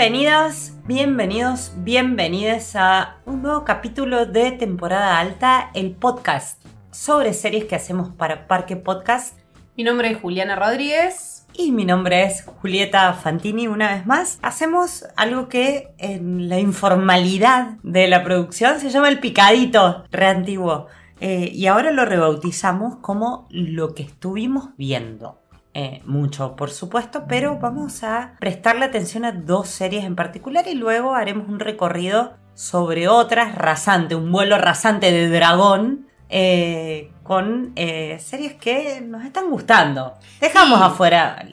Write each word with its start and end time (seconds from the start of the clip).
Bienvenidas, 0.00 0.72
bienvenidos, 0.86 1.72
bienvenidas 1.76 2.74
a 2.74 3.18
un 3.26 3.42
nuevo 3.42 3.66
capítulo 3.66 4.24
de 4.24 4.50
temporada 4.50 5.18
alta, 5.18 5.70
el 5.74 5.90
podcast 5.90 6.58
sobre 6.90 7.34
series 7.34 7.66
que 7.66 7.76
hacemos 7.76 8.08
para 8.08 8.46
Parque 8.46 8.76
Podcast. 8.76 9.38
Mi 9.76 9.84
nombre 9.84 10.10
es 10.10 10.18
Juliana 10.18 10.56
Rodríguez. 10.56 11.46
Y 11.52 11.70
mi 11.72 11.84
nombre 11.84 12.22
es 12.22 12.46
Julieta 12.62 13.12
Fantini 13.12 13.68
una 13.68 13.92
vez 13.92 14.06
más. 14.06 14.38
Hacemos 14.40 15.04
algo 15.16 15.50
que 15.50 15.90
en 15.98 16.48
la 16.48 16.58
informalidad 16.58 17.72
de 17.82 18.08
la 18.08 18.24
producción 18.24 18.80
se 18.80 18.88
llama 18.88 19.10
el 19.10 19.20
picadito, 19.20 20.04
re 20.10 20.28
antiguo. 20.28 20.86
Eh, 21.20 21.50
y 21.52 21.66
ahora 21.66 21.90
lo 21.90 22.06
rebautizamos 22.06 22.96
como 23.02 23.46
lo 23.50 23.94
que 23.94 24.04
estuvimos 24.04 24.70
viendo. 24.78 25.39
Eh, 25.72 26.02
mucho, 26.04 26.56
por 26.56 26.70
supuesto, 26.70 27.26
pero 27.28 27.58
vamos 27.58 28.02
a 28.02 28.34
prestarle 28.40 28.86
atención 28.86 29.24
a 29.24 29.30
dos 29.30 29.68
series 29.68 30.04
en 30.04 30.16
particular 30.16 30.66
y 30.66 30.74
luego 30.74 31.14
haremos 31.14 31.48
un 31.48 31.60
recorrido 31.60 32.34
sobre 32.54 33.06
otras 33.06 33.54
rasante, 33.54 34.16
un 34.16 34.32
vuelo 34.32 34.58
rasante 34.58 35.12
de 35.12 35.28
dragón 35.28 36.08
eh, 36.28 37.12
con 37.22 37.72
eh, 37.76 38.18
series 38.20 38.54
que 38.54 39.00
nos 39.00 39.24
están 39.24 39.48
gustando. 39.48 40.14
Dejamos 40.40 40.82
afuera 40.82 41.46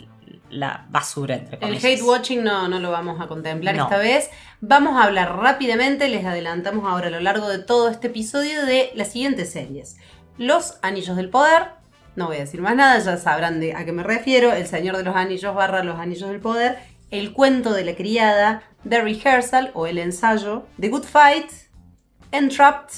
la 0.50 0.88
basura, 0.90 1.36
entre 1.36 1.60
comillas. 1.60 1.84
El 1.84 1.92
hate 1.92 2.04
watching 2.04 2.44
no, 2.44 2.68
no 2.68 2.80
lo 2.80 2.90
vamos 2.90 3.22
a 3.22 3.28
contemplar 3.28 3.76
esta 3.76 3.98
vez. 3.98 4.32
Vamos 4.62 4.96
a 4.96 5.04
hablar 5.04 5.38
rápidamente, 5.38 6.10
les 6.10 6.26
adelantamos 6.26 6.86
ahora 6.90 7.08
a 7.08 7.12
lo 7.12 7.20
largo 7.20 7.48
de 7.50 7.60
todo 7.60 7.90
este 7.90 8.08
episodio 8.08 8.66
de 8.66 8.92
las 8.96 9.12
siguientes 9.12 9.52
series. 9.52 9.98
Los 10.38 10.78
Anillos 10.82 11.16
del 11.16 11.30
Poder, 11.30 11.77
no 12.18 12.26
voy 12.26 12.38
a 12.38 12.40
decir 12.40 12.62
más 12.62 12.76
nada, 12.76 12.98
ya 12.98 13.16
sabrán 13.16 13.60
de 13.60 13.76
a 13.76 13.86
qué 13.86 13.92
me 13.92 14.02
refiero. 14.02 14.52
El 14.52 14.66
Señor 14.66 14.98
de 14.98 15.04
los 15.04 15.16
Anillos 15.16 15.54
barra 15.54 15.84
Los 15.84 16.00
Anillos 16.00 16.30
del 16.30 16.40
Poder. 16.40 16.80
El 17.12 17.32
cuento 17.32 17.74
de 17.74 17.86
la 17.86 17.96
criada. 17.96 18.64
The 18.90 19.02
Rehearsal 19.02 19.70
o 19.76 19.86
el 19.86 20.00
ensayo. 20.00 20.66
The 20.82 20.90
Good 20.90 21.04
Fight. 21.04 21.52
Entrapped. 22.32 22.96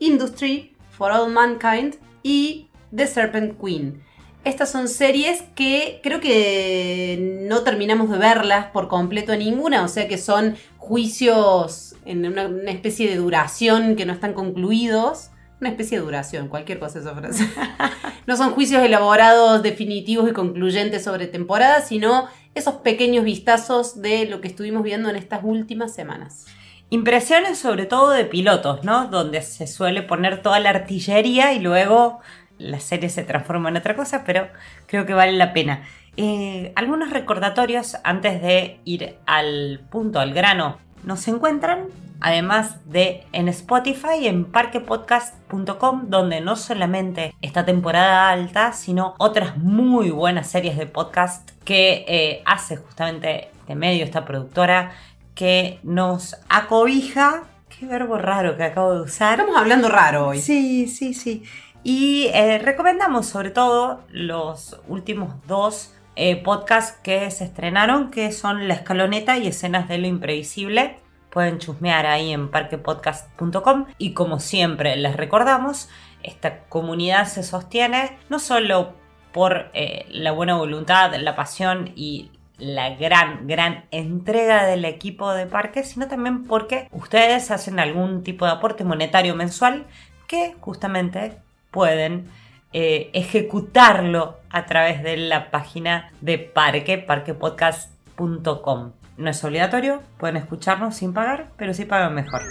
Industry. 0.00 0.74
For 0.90 1.12
All 1.12 1.30
Mankind. 1.30 1.94
Y 2.24 2.66
The 2.94 3.06
Serpent 3.06 3.60
Queen. 3.60 4.02
Estas 4.42 4.68
son 4.68 4.88
series 4.88 5.42
que 5.54 6.00
creo 6.02 6.20
que 6.20 7.46
no 7.48 7.62
terminamos 7.62 8.10
de 8.10 8.18
verlas 8.18 8.66
por 8.72 8.88
completo 8.88 9.34
ninguna, 9.36 9.82
o 9.82 9.88
sea 9.88 10.06
que 10.06 10.18
son 10.18 10.56
juicios 10.76 11.94
en 12.04 12.26
una, 12.26 12.48
una 12.48 12.70
especie 12.70 13.08
de 13.08 13.16
duración 13.16 13.96
que 13.96 14.04
no 14.04 14.12
están 14.12 14.34
concluidos 14.34 15.30
una 15.60 15.70
especie 15.70 15.98
de 15.98 16.04
duración, 16.04 16.48
cualquier 16.48 16.78
cosa 16.78 16.98
esa 16.98 17.14
frase. 17.14 17.48
no 18.26 18.36
son 18.36 18.50
juicios 18.52 18.82
elaborados, 18.82 19.62
definitivos 19.62 20.28
y 20.28 20.32
concluyentes 20.32 21.04
sobre 21.04 21.26
temporadas, 21.26 21.88
sino 21.88 22.28
esos 22.54 22.74
pequeños 22.76 23.24
vistazos 23.24 24.00
de 24.00 24.26
lo 24.26 24.40
que 24.40 24.48
estuvimos 24.48 24.82
viendo 24.82 25.08
en 25.10 25.16
estas 25.16 25.40
últimas 25.42 25.94
semanas. 25.94 26.46
Impresiones 26.90 27.58
sobre 27.58 27.86
todo 27.86 28.10
de 28.10 28.24
pilotos, 28.24 28.84
¿no? 28.84 29.08
Donde 29.08 29.42
se 29.42 29.66
suele 29.66 30.02
poner 30.02 30.42
toda 30.42 30.60
la 30.60 30.70
artillería 30.70 31.52
y 31.52 31.60
luego 31.60 32.20
la 32.58 32.78
serie 32.78 33.08
se 33.08 33.24
transforma 33.24 33.68
en 33.68 33.76
otra 33.76 33.96
cosa, 33.96 34.22
pero 34.24 34.48
creo 34.86 35.06
que 35.06 35.14
vale 35.14 35.32
la 35.32 35.52
pena. 35.52 35.82
Eh, 36.16 36.72
algunos 36.76 37.10
recordatorios 37.10 37.96
antes 38.04 38.40
de 38.40 38.78
ir 38.84 39.16
al 39.26 39.80
punto, 39.90 40.20
al 40.20 40.32
grano. 40.32 40.78
Nos 41.02 41.26
encuentran 41.26 41.86
además 42.24 42.78
de 42.86 43.26
en 43.32 43.48
Spotify 43.48 44.26
en 44.26 44.46
parquepodcast.com 44.46 46.04
donde 46.08 46.40
no 46.40 46.56
solamente 46.56 47.34
esta 47.42 47.66
temporada 47.66 48.30
alta, 48.30 48.72
sino 48.72 49.14
otras 49.18 49.58
muy 49.58 50.08
buenas 50.08 50.48
series 50.48 50.78
de 50.78 50.86
podcast 50.86 51.50
que 51.66 52.06
eh, 52.08 52.42
hace 52.46 52.78
justamente 52.78 53.50
este 53.60 53.74
medio, 53.74 54.06
esta 54.06 54.24
productora 54.24 54.92
que 55.34 55.80
nos 55.82 56.36
acobija. 56.48 57.42
Qué 57.68 57.84
verbo 57.84 58.16
raro 58.16 58.56
que 58.56 58.64
acabo 58.64 58.94
de 58.94 59.02
usar. 59.02 59.38
Estamos 59.38 59.60
hablando 59.60 59.90
raro 59.90 60.28
hoy. 60.28 60.40
Sí, 60.40 60.88
sí, 60.88 61.12
sí. 61.12 61.42
Y 61.82 62.28
eh, 62.32 62.58
recomendamos 62.58 63.26
sobre 63.26 63.50
todo 63.50 64.00
los 64.08 64.80
últimos 64.88 65.34
dos 65.46 65.92
eh, 66.16 66.42
podcasts 66.42 66.98
que 67.02 67.30
se 67.30 67.44
estrenaron, 67.44 68.10
que 68.10 68.32
son 68.32 68.66
La 68.66 68.72
Escaloneta 68.72 69.36
y 69.36 69.48
Escenas 69.48 69.88
de 69.88 69.98
lo 69.98 70.06
Imprevisible 70.06 71.03
pueden 71.34 71.58
chusmear 71.58 72.06
ahí 72.06 72.32
en 72.32 72.48
parquepodcast.com 72.48 73.86
y 73.98 74.14
como 74.14 74.38
siempre 74.38 74.96
les 74.96 75.16
recordamos, 75.16 75.90
esta 76.22 76.60
comunidad 76.60 77.26
se 77.26 77.42
sostiene 77.42 78.16
no 78.30 78.38
solo 78.38 78.94
por 79.32 79.68
eh, 79.74 80.06
la 80.10 80.30
buena 80.30 80.54
voluntad, 80.54 81.12
la 81.16 81.34
pasión 81.34 81.90
y 81.96 82.30
la 82.56 82.90
gran, 82.90 83.48
gran 83.48 83.86
entrega 83.90 84.64
del 84.64 84.84
equipo 84.84 85.32
de 85.32 85.46
parque, 85.46 85.82
sino 85.82 86.06
también 86.06 86.44
porque 86.44 86.88
ustedes 86.92 87.50
hacen 87.50 87.80
algún 87.80 88.22
tipo 88.22 88.46
de 88.46 88.52
aporte 88.52 88.84
monetario 88.84 89.34
mensual 89.34 89.86
que 90.28 90.54
justamente 90.60 91.36
pueden 91.72 92.28
eh, 92.72 93.10
ejecutarlo 93.12 94.38
a 94.50 94.66
través 94.66 95.02
de 95.02 95.16
la 95.16 95.50
página 95.50 96.12
de 96.20 96.38
parque, 96.38 96.98
parquepodcast.com. 96.98 98.92
No 99.16 99.30
es 99.30 99.44
obligatorio, 99.44 100.02
pueden 100.18 100.36
escucharnos 100.36 100.96
sin 100.96 101.12
pagar, 101.12 101.50
pero 101.56 101.72
sí 101.72 101.84
pagan 101.84 102.14
mejor. 102.14 102.42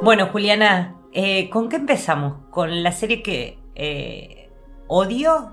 Bueno, 0.00 0.28
Juliana, 0.32 0.94
eh, 1.12 1.50
¿con 1.50 1.68
qué 1.68 1.76
empezamos? 1.76 2.34
¿Con 2.50 2.82
la 2.82 2.92
serie 2.92 3.22
que 3.22 3.58
eh, 3.74 4.48
odio? 4.86 5.52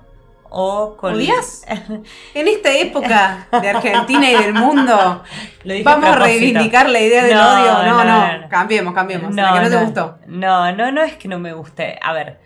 ¿O 0.50 0.96
con... 0.96 1.16
¿Odias? 1.16 1.66
en 2.34 2.47
esta 2.47 2.72
época 2.74 3.47
de 3.62 3.69
Argentina 3.69 4.31
y 4.31 4.44
del 4.44 4.53
mundo, 4.53 5.24
¿vamos 5.84 6.09
a, 6.09 6.16
reivindicar 6.16 6.90
la 6.90 7.01
idea 7.01 7.24
del 7.24 7.38
odio? 7.38 7.84
No, 7.84 8.03
no, 8.03 8.50
cambiemos, 8.50 8.94
cambiemos. 8.94 9.34
No, 9.34 9.53
que 9.56 9.59
no, 9.62 9.69
te 9.69 9.84
gustó. 9.84 10.19
No, 10.28 10.72
no, 10.72 10.91
no 10.91 11.01
es 11.01 11.16
que 11.16 11.28
no 11.28 11.40
me 11.40 11.53
guste. 11.53 12.00
A 12.01 12.13
ver, 12.13 12.40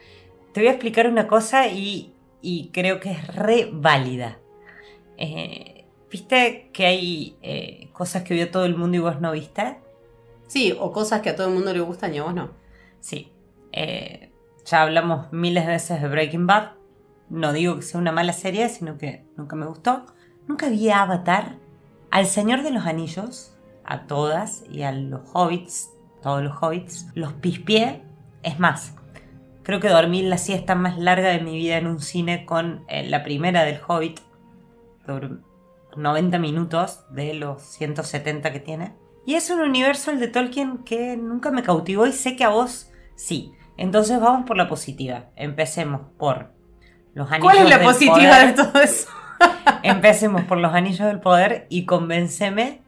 te 0.54 0.62
voy 0.62 0.70
a 0.70 0.72
explicar 0.72 1.08
una 1.08 1.28
cosa 1.28 1.68
y, 1.68 2.14
y 2.42 2.70
creo 2.74 3.00
que 3.00 3.12
es 3.12 3.36
re 3.36 3.70
válida. 3.72 4.38
Eh, 5.18 5.77
¿Viste 6.09 6.69
que 6.73 6.85
hay 6.85 7.38
eh, 7.41 7.90
cosas 7.94 8.23
que 8.23 8.34
vio 8.34 8.50
todo 8.50 8.66
el 8.66 8.75
mundo 8.75 8.97
y 8.97 9.00
vos 9.01 9.19
no 9.19 9.31
viste? 9.31 9.78
Sí, 10.47 10.75
o 10.79 10.91
cosas 10.91 11.22
que 11.22 11.31
a 11.31 11.35
todo 11.35 11.47
el 11.47 11.53
mundo 11.53 11.73
le 11.73 11.81
gustan 11.81 12.13
y 12.13 12.19
a 12.19 12.23
vos 12.23 12.34
no. 12.34 12.51
Sí. 13.00 13.34
Eh, 13.73 14.31
ya 14.66 14.81
hablamos 14.81 15.31
miles 15.31 15.66
de 15.66 15.73
veces 15.73 16.01
de 16.01 16.07
Breaking 16.07 16.47
Bad. 16.47 16.72
No 17.29 17.51
digo 17.51 17.75
que 17.75 17.81
sea 17.81 18.00
una 18.00 18.13
mala 18.13 18.34
serie, 18.34 18.69
sino 18.69 18.97
que 18.97 19.25
nunca 19.35 19.56
me 19.56 19.66
gustó. 19.66 20.06
Nunca 20.47 20.69
vi 20.69 20.90
a 20.90 21.01
Avatar, 21.01 21.57
al 22.09 22.25
Señor 22.25 22.63
de 22.63 22.72
los 22.72 22.85
Anillos, 22.85 23.53
a 23.84 24.07
todas 24.07 24.63
y 24.72 24.84
a 24.84 24.94
los 24.94 25.22
hobbits, 25.34 25.89
todos 26.22 26.41
los 26.41 26.56
hobbits, 26.62 27.07
los 27.16 27.34
pispié. 27.34 28.01
Es 28.44 28.59
más, 28.59 28.95
creo 29.63 29.81
que 29.81 29.89
dormí 29.89 30.22
la 30.22 30.38
siesta 30.38 30.75
más 30.75 30.97
larga 30.97 31.29
de 31.29 31.41
mi 31.41 31.57
vida 31.57 31.78
en 31.78 31.88
un 31.88 32.00
cine 32.00 32.45
con 32.45 32.85
eh, 32.88 33.06
la 33.06 33.24
primera 33.24 33.63
del 33.63 33.79
Hobbit. 33.85 34.22
90 35.97 36.40
minutos 36.40 37.06
de 37.09 37.34
los 37.34 37.62
170 37.62 38.52
que 38.52 38.59
tiene. 38.59 38.96
Y 39.25 39.35
es 39.35 39.50
un 39.50 39.59
universo 39.59 40.12
el 40.12 40.19
de 40.19 40.28
Tolkien 40.28 40.80
que 40.80 41.18
nunca 41.18 41.52
me 41.52 41.63
cautivó 41.63 42.08
y 42.08 42.13
sé 42.13 42.35
que 42.35 42.44
a 42.44 42.50
vos 42.50 42.90
sí. 43.16 43.52
Entonces 43.75 44.19
vamos 44.19 44.46
por 44.46 44.57
la 44.57 44.68
positiva. 44.68 45.25
Empecemos 45.36 46.02
por 46.18 46.52
los 47.13 47.30
anillos 47.31 47.52
¿Cuál 47.52 47.66
es 47.66 47.69
la 47.69 47.81
positiva 47.81 48.46
de 48.46 48.53
todo 48.53 48.81
eso? 48.81 49.09
Empecemos 49.84 50.44
por 50.44 50.57
los 50.57 50.74
anillos 50.74 51.07
del 51.07 51.19
poder 51.19 51.68
y 51.69 51.86
convénceme 51.86 52.81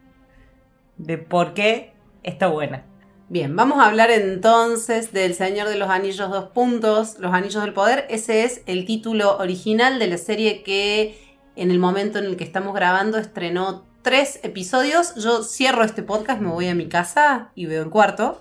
de 0.96 1.18
por 1.18 1.54
qué 1.54 1.94
está 2.22 2.48
buena. 2.48 2.84
Bien, 3.28 3.54
vamos 3.54 3.78
a 3.78 3.86
hablar 3.86 4.10
entonces 4.10 5.12
del 5.12 5.34
Señor 5.34 5.68
de 5.68 5.76
los 5.76 5.88
Anillos 5.88 6.30
dos 6.30 6.48
puntos, 6.48 7.16
Los 7.20 7.32
Anillos 7.32 7.62
del 7.62 7.72
Poder. 7.72 8.06
Ese 8.10 8.42
es 8.42 8.62
el 8.66 8.84
título 8.84 9.38
original 9.38 10.00
de 10.00 10.08
la 10.08 10.18
serie 10.18 10.64
que 10.64 11.29
en 11.56 11.70
el 11.70 11.78
momento 11.78 12.18
en 12.18 12.26
el 12.26 12.36
que 12.36 12.44
estamos 12.44 12.74
grabando 12.74 13.18
estrenó 13.18 13.84
tres 14.02 14.40
episodios. 14.42 15.14
Yo 15.16 15.42
cierro 15.42 15.84
este 15.84 16.02
podcast, 16.02 16.40
me 16.40 16.50
voy 16.50 16.68
a 16.68 16.74
mi 16.74 16.88
casa 16.88 17.50
y 17.54 17.66
veo 17.66 17.82
el 17.82 17.90
cuarto. 17.90 18.40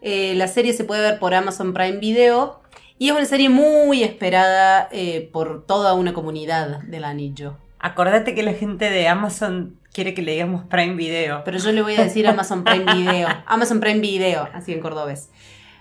Eh, 0.00 0.34
la 0.36 0.48
serie 0.48 0.72
se 0.72 0.84
puede 0.84 1.00
ver 1.00 1.18
por 1.18 1.34
Amazon 1.34 1.74
Prime 1.74 1.98
Video 1.98 2.60
y 2.98 3.08
es 3.08 3.14
una 3.14 3.24
serie 3.24 3.48
muy 3.48 4.02
esperada 4.02 4.88
eh, 4.92 5.28
por 5.32 5.66
toda 5.66 5.94
una 5.94 6.12
comunidad 6.12 6.80
del 6.82 7.04
anillo. 7.04 7.56
Acordate 7.78 8.34
que 8.34 8.42
la 8.42 8.54
gente 8.54 8.90
de 8.90 9.06
Amazon 9.08 9.78
quiere 9.92 10.14
que 10.14 10.22
le 10.22 10.32
digamos 10.32 10.64
Prime 10.64 10.94
Video. 10.94 11.42
Pero 11.44 11.58
yo 11.58 11.72
le 11.72 11.82
voy 11.82 11.94
a 11.96 12.04
decir 12.04 12.26
Amazon 12.26 12.64
Prime 12.64 12.92
Video. 12.92 13.28
Amazon 13.46 13.80
Prime 13.80 14.00
Video, 14.00 14.48
así 14.52 14.72
en 14.72 14.80
cordobés. 14.80 15.30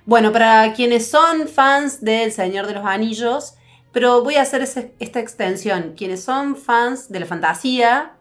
Bueno, 0.06 0.31
para 0.31 0.74
quienes 0.74 1.09
son 1.09 1.47
fans 1.47 2.01
del 2.01 2.31
Señor 2.31 2.65
de 2.68 2.74
los 2.74 2.85
Anillos, 2.85 3.56
pero 3.92 4.24
voy 4.24 4.36
a 4.36 4.42
hacer 4.42 4.62
esta 4.62 5.19
extensión. 5.19 5.94
Quienes 5.98 6.24
son 6.24 6.56
fans 6.56 7.10
de 7.10 7.19
la 7.19 7.25
fantasía, 7.25 8.13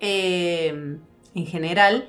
eh, 0.00 0.98
en 1.34 1.46
general, 1.46 2.08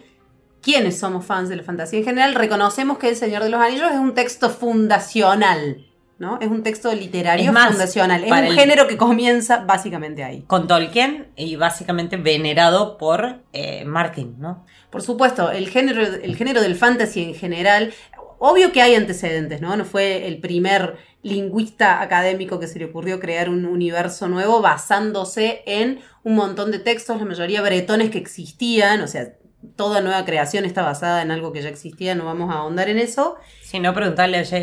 quienes 0.61 0.97
somos 0.97 1.25
fans 1.25 1.49
de 1.49 1.57
la 1.57 1.63
fantasía 1.63 1.99
en 1.99 2.05
general, 2.05 2.35
reconocemos 2.35 2.97
que 2.97 3.09
El 3.09 3.15
Señor 3.15 3.43
de 3.43 3.49
los 3.49 3.61
Anillos 3.61 3.91
es 3.91 3.99
un 3.99 4.13
texto 4.13 4.49
fundacional. 4.49 5.85
¿no? 6.19 6.39
Es 6.39 6.47
un 6.47 6.63
texto 6.63 6.93
literario 6.93 7.51
fundacional. 7.51 8.23
Es 8.23 8.31
un 8.31 8.55
género 8.55 8.87
que 8.87 8.97
comienza 8.97 9.57
básicamente 9.65 10.23
ahí. 10.23 10.43
Con 10.47 10.67
Tolkien 10.67 11.27
y 11.35 11.57
básicamente 11.57 12.17
venerado 12.17 12.97
por 12.97 13.41
eh, 13.51 13.83
Martin, 13.83 14.35
¿no? 14.39 14.65
Por 14.89 15.01
supuesto, 15.01 15.51
el 15.51 15.67
género, 15.69 16.01
el 16.01 16.35
género 16.35 16.61
del 16.61 16.75
fantasy 16.75 17.23
en 17.23 17.35
general, 17.35 17.93
obvio 18.39 18.71
que 18.71 18.81
hay 18.81 18.95
antecedentes, 18.95 19.59
¿no? 19.59 19.75
No 19.75 19.85
fue 19.85 20.27
el 20.27 20.39
primer 20.39 20.97
lingüista 21.23 22.01
académico 22.01 22.59
que 22.59 22.67
se 22.67 22.77
le 22.77 22.85
ocurrió 22.85 23.19
crear 23.19 23.49
un 23.49 23.65
universo 23.65 24.27
nuevo 24.27 24.61
basándose 24.61 25.63
en 25.65 25.99
un 26.23 26.35
montón 26.35 26.71
de 26.71 26.79
textos, 26.79 27.17
la 27.17 27.25
mayoría 27.25 27.61
bretones 27.61 28.11
que 28.11 28.17
existían, 28.17 29.01
o 29.01 29.07
sea, 29.07 29.33
toda 29.75 30.01
nueva 30.01 30.25
creación 30.25 30.65
está 30.65 30.83
basada 30.83 31.21
en 31.21 31.31
algo 31.31 31.53
que 31.53 31.61
ya 31.61 31.69
existía, 31.69 32.13
no 32.15 32.25
vamos 32.25 32.53
a 32.53 32.59
ahondar 32.59 32.89
en 32.89 32.99
eso. 32.99 33.37
Si 33.61 33.79
no, 33.79 33.93
preguntarle 33.93 34.37
a 34.37 34.43
J. 34.43 34.57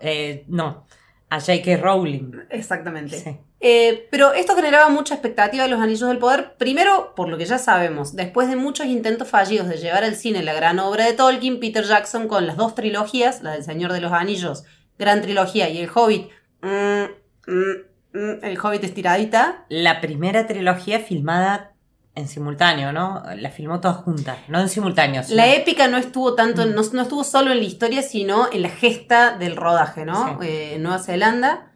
Eh, 0.00 0.44
no, 0.48 0.86
a 1.30 1.40
J.K. 1.40 1.76
Rowling. 1.76 2.32
Exactamente. 2.50 3.40
Eh, 3.60 4.08
pero 4.10 4.34
esto 4.34 4.54
generaba 4.54 4.90
mucha 4.90 5.14
expectativa 5.14 5.64
de 5.64 5.70
los 5.70 5.80
Anillos 5.80 6.08
del 6.08 6.18
Poder, 6.18 6.54
primero 6.58 7.14
por 7.14 7.28
lo 7.28 7.38
que 7.38 7.46
ya 7.46 7.58
sabemos, 7.58 8.14
después 8.14 8.48
de 8.48 8.56
muchos 8.56 8.86
intentos 8.86 9.28
fallidos 9.28 9.68
de 9.68 9.78
llevar 9.78 10.04
al 10.04 10.16
cine 10.16 10.42
la 10.42 10.52
gran 10.52 10.78
obra 10.80 11.06
de 11.06 11.14
Tolkien, 11.14 11.60
Peter 11.60 11.84
Jackson 11.84 12.28
con 12.28 12.46
las 12.46 12.58
dos 12.58 12.74
trilogías, 12.74 13.42
la 13.42 13.52
del 13.52 13.64
Señor 13.64 13.92
de 13.92 14.02
los 14.02 14.12
Anillos, 14.12 14.64
gran 14.98 15.22
trilogía, 15.22 15.68
y 15.68 15.78
El 15.78 15.90
Hobbit, 15.92 16.28
mm, 16.62 17.04
mm, 17.46 18.18
mm, 18.18 18.44
El 18.44 18.58
Hobbit 18.58 18.84
estiradita. 18.84 19.64
La 19.68 20.00
primera 20.00 20.46
trilogía 20.46 21.00
filmada 21.00 21.72
en 22.14 22.28
simultáneo, 22.28 22.92
¿no? 22.92 23.22
La 23.36 23.50
filmó 23.50 23.80
todas 23.80 23.98
juntas, 23.98 24.38
no 24.48 24.60
en 24.60 24.68
simultáneo. 24.68 25.22
La 25.30 25.52
épica 25.52 25.88
no 25.88 25.96
estuvo 25.96 26.34
tanto, 26.34 26.64
no, 26.66 26.80
estuvo 26.80 27.24
solo 27.24 27.50
en 27.50 27.58
la 27.58 27.64
historia, 27.64 28.02
sino 28.02 28.48
en 28.52 28.62
la 28.62 28.68
gesta 28.68 29.36
del 29.36 29.56
rodaje, 29.56 30.04
¿no? 30.04 30.40
Eh, 30.42 30.74
en 30.76 30.82
Nueva 30.84 31.00
Zelanda, 31.00 31.72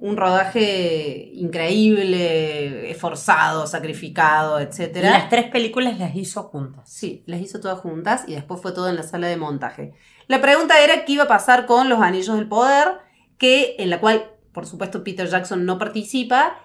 un 0.00 0.16
rodaje 0.16 1.30
increíble, 1.34 2.90
esforzado, 2.90 3.66
sacrificado, 3.66 4.58
etc. 4.58 4.96
Y 4.96 5.00
las 5.00 5.28
tres 5.28 5.50
películas 5.50 5.98
las 5.98 6.16
hizo 6.16 6.44
juntas. 6.44 6.88
Sí, 6.88 7.22
las 7.26 7.40
hizo 7.40 7.60
todas 7.60 7.80
juntas 7.80 8.24
y 8.26 8.34
después 8.34 8.60
fue 8.60 8.72
todo 8.72 8.88
en 8.88 8.96
la 8.96 9.02
sala 9.02 9.28
de 9.28 9.36
montaje. 9.36 9.92
La 10.26 10.40
pregunta 10.40 10.82
era 10.82 11.04
qué 11.04 11.12
iba 11.12 11.24
a 11.24 11.28
pasar 11.28 11.66
con 11.66 11.88
los 11.88 12.00
Anillos 12.00 12.36
del 12.36 12.48
Poder, 12.48 12.98
que 13.36 13.76
en 13.78 13.90
la 13.90 14.00
cual, 14.00 14.30
por 14.52 14.66
supuesto, 14.66 15.04
Peter 15.04 15.28
Jackson 15.28 15.66
no 15.66 15.78
participa 15.78 16.58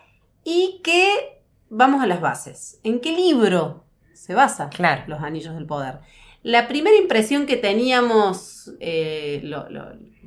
y 0.43 0.79
que 0.83 1.41
vamos 1.69 2.01
a 2.01 2.07
las 2.07 2.21
bases. 2.21 2.79
¿En 2.83 3.01
qué 3.01 3.11
libro 3.11 3.83
se 4.13 4.33
basa 4.33 4.69
Los 5.07 5.21
Anillos 5.21 5.55
del 5.55 5.65
Poder? 5.65 5.99
La 6.41 6.67
primera 6.67 6.95
impresión 6.95 7.47
que 7.47 7.57
teníamos 7.57 8.71
eh, 8.79 9.43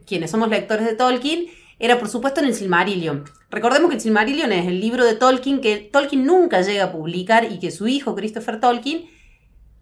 quienes 0.05 0.31
somos 0.31 0.49
lectores 0.49 0.85
de 0.85 0.95
Tolkien 0.95 1.47
era 1.79 1.99
por 1.99 2.09
supuesto 2.09 2.41
en 2.41 2.47
el 2.47 2.55
Silmarillion. 2.55 3.25
Recordemos 3.51 3.89
que 3.89 3.97
el 3.97 4.01
Silmarillion 4.01 4.53
es 4.53 4.67
el 4.67 4.81
libro 4.81 5.05
de 5.05 5.15
Tolkien 5.15 5.61
que 5.61 5.77
Tolkien 5.79 6.25
nunca 6.25 6.61
llega 6.61 6.85
a 6.85 6.93
publicar 6.93 7.51
y 7.51 7.59
que 7.59 7.71
su 7.71 7.89
hijo 7.89 8.15
Christopher 8.15 8.61
Tolkien 8.61 9.07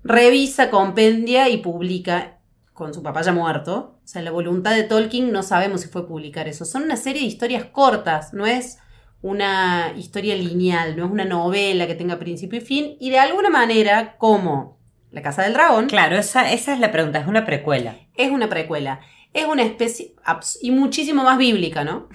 revisa, 0.04 0.70
compendia 0.70 1.48
y 1.48 1.58
publica 1.58 2.38
con 2.72 2.92
su 2.94 3.02
papá 3.02 3.22
ya 3.22 3.32
muerto. 3.32 3.98
O 4.04 4.06
sea, 4.06 4.22
la 4.22 4.30
voluntad 4.30 4.74
de 4.74 4.84
Tolkien 4.84 5.32
no 5.32 5.42
sabemos 5.42 5.80
si 5.80 5.88
fue 5.88 6.06
publicar 6.06 6.46
eso. 6.46 6.64
Son 6.64 6.82
una 6.82 6.96
serie 6.96 7.22
de 7.22 7.28
historias 7.28 7.64
cortas, 7.64 8.32
no 8.34 8.46
es 8.46 8.78
una 9.22 9.92
historia 9.96 10.36
lineal, 10.36 10.96
no 10.96 11.06
es 11.06 11.10
una 11.10 11.24
novela 11.24 11.86
que 11.86 11.94
tenga 11.94 12.18
principio 12.18 12.58
y 12.58 12.62
fin, 12.62 12.96
y 13.00 13.10
de 13.10 13.18
alguna 13.18 13.50
manera, 13.50 14.16
como 14.18 14.78
La 15.10 15.22
Casa 15.22 15.42
del 15.42 15.54
Dragón. 15.54 15.86
Claro, 15.86 16.16
esa, 16.16 16.52
esa 16.52 16.74
es 16.74 16.80
la 16.80 16.92
pregunta, 16.92 17.18
es 17.18 17.26
una 17.26 17.46
precuela. 17.46 17.96
Es 18.14 18.30
una 18.30 18.48
precuela. 18.48 19.00
Es 19.36 19.46
una 19.46 19.62
especie, 19.62 20.14
y 20.60 20.70
muchísimo 20.70 21.22
más 21.22 21.38
bíblica, 21.38 21.84
¿no? 21.84 22.08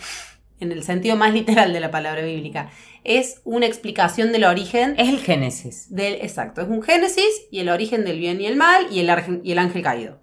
En 0.59 0.71
el 0.71 0.83
sentido 0.83 1.15
más 1.15 1.33
literal 1.33 1.71
de 1.71 1.79
la 1.79 1.91
palabra 1.91 2.23
bíblica. 2.23 2.71
Es 3.03 3.41
una 3.44 3.65
explicación 3.65 4.31
del 4.31 4.44
origen. 4.44 4.95
Es 4.97 5.09
el 5.09 5.19
Génesis. 5.19 5.88
Del, 5.89 6.15
exacto, 6.15 6.62
es 6.62 6.68
un 6.68 6.83
Génesis 6.83 7.47
y 7.51 7.59
el 7.59 7.69
origen 7.69 8.06
del 8.06 8.19
bien 8.19 8.41
y 8.41 8.45
el 8.47 8.56
mal 8.56 8.88
y 8.91 9.00
el, 9.00 9.41
y 9.44 9.51
el 9.51 9.59
ángel 9.59 9.81
caído. 9.81 10.19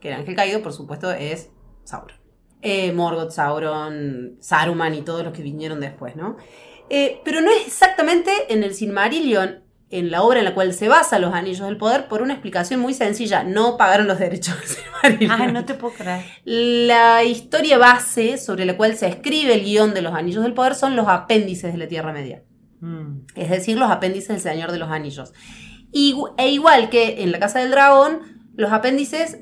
Que 0.00 0.08
el 0.08 0.14
ángel 0.14 0.34
caído, 0.34 0.62
por 0.62 0.72
supuesto, 0.72 1.12
es 1.12 1.50
Sauron 1.84 2.18
eh, 2.62 2.92
Morgoth, 2.92 3.30
Sauron, 3.30 4.36
Saruman 4.40 4.94
y 4.94 5.02
todos 5.02 5.24
los 5.24 5.32
que 5.32 5.42
vinieron 5.42 5.80
después, 5.80 6.16
¿no? 6.16 6.36
Eh, 6.90 7.20
pero 7.24 7.40
no 7.40 7.50
es 7.50 7.66
exactamente 7.66 8.30
en 8.48 8.64
el 8.64 8.74
Silmarillion, 8.74 9.62
en 9.90 10.10
la 10.10 10.22
obra 10.22 10.40
en 10.40 10.44
la 10.44 10.54
cual 10.54 10.74
se 10.74 10.88
basa 10.88 11.18
Los 11.18 11.34
Anillos 11.34 11.66
del 11.66 11.76
Poder, 11.76 12.08
por 12.08 12.20
una 12.20 12.34
explicación 12.34 12.80
muy 12.80 12.92
sencilla. 12.92 13.42
No 13.42 13.76
pagaron 13.76 14.06
los 14.06 14.18
derechos. 14.18 14.56
Ah, 15.30 15.46
no 15.46 15.64
te 15.64 15.74
puedo 15.74 15.94
creer. 15.94 16.24
La 16.44 17.22
historia 17.22 17.78
base 17.78 18.36
sobre 18.36 18.64
la 18.64 18.76
cual 18.76 18.96
se 18.96 19.06
escribe 19.06 19.54
el 19.54 19.64
guion 19.64 19.94
de 19.94 20.02
Los 20.02 20.12
Anillos 20.12 20.42
del 20.42 20.54
Poder 20.54 20.74
son 20.74 20.96
los 20.96 21.06
apéndices 21.06 21.72
de 21.72 21.78
la 21.78 21.86
Tierra 21.86 22.12
Media. 22.12 22.42
Mm. 22.80 23.20
Es 23.36 23.48
decir, 23.48 23.78
los 23.78 23.90
apéndices 23.90 24.28
del 24.28 24.40
Señor 24.40 24.72
de 24.72 24.78
los 24.78 24.90
Anillos. 24.90 25.32
e 25.92 26.48
igual 26.48 26.90
que 26.90 27.22
en 27.22 27.30
la 27.30 27.38
Casa 27.38 27.60
del 27.60 27.70
Dragón, 27.70 28.50
los 28.56 28.72
apéndices 28.72 29.38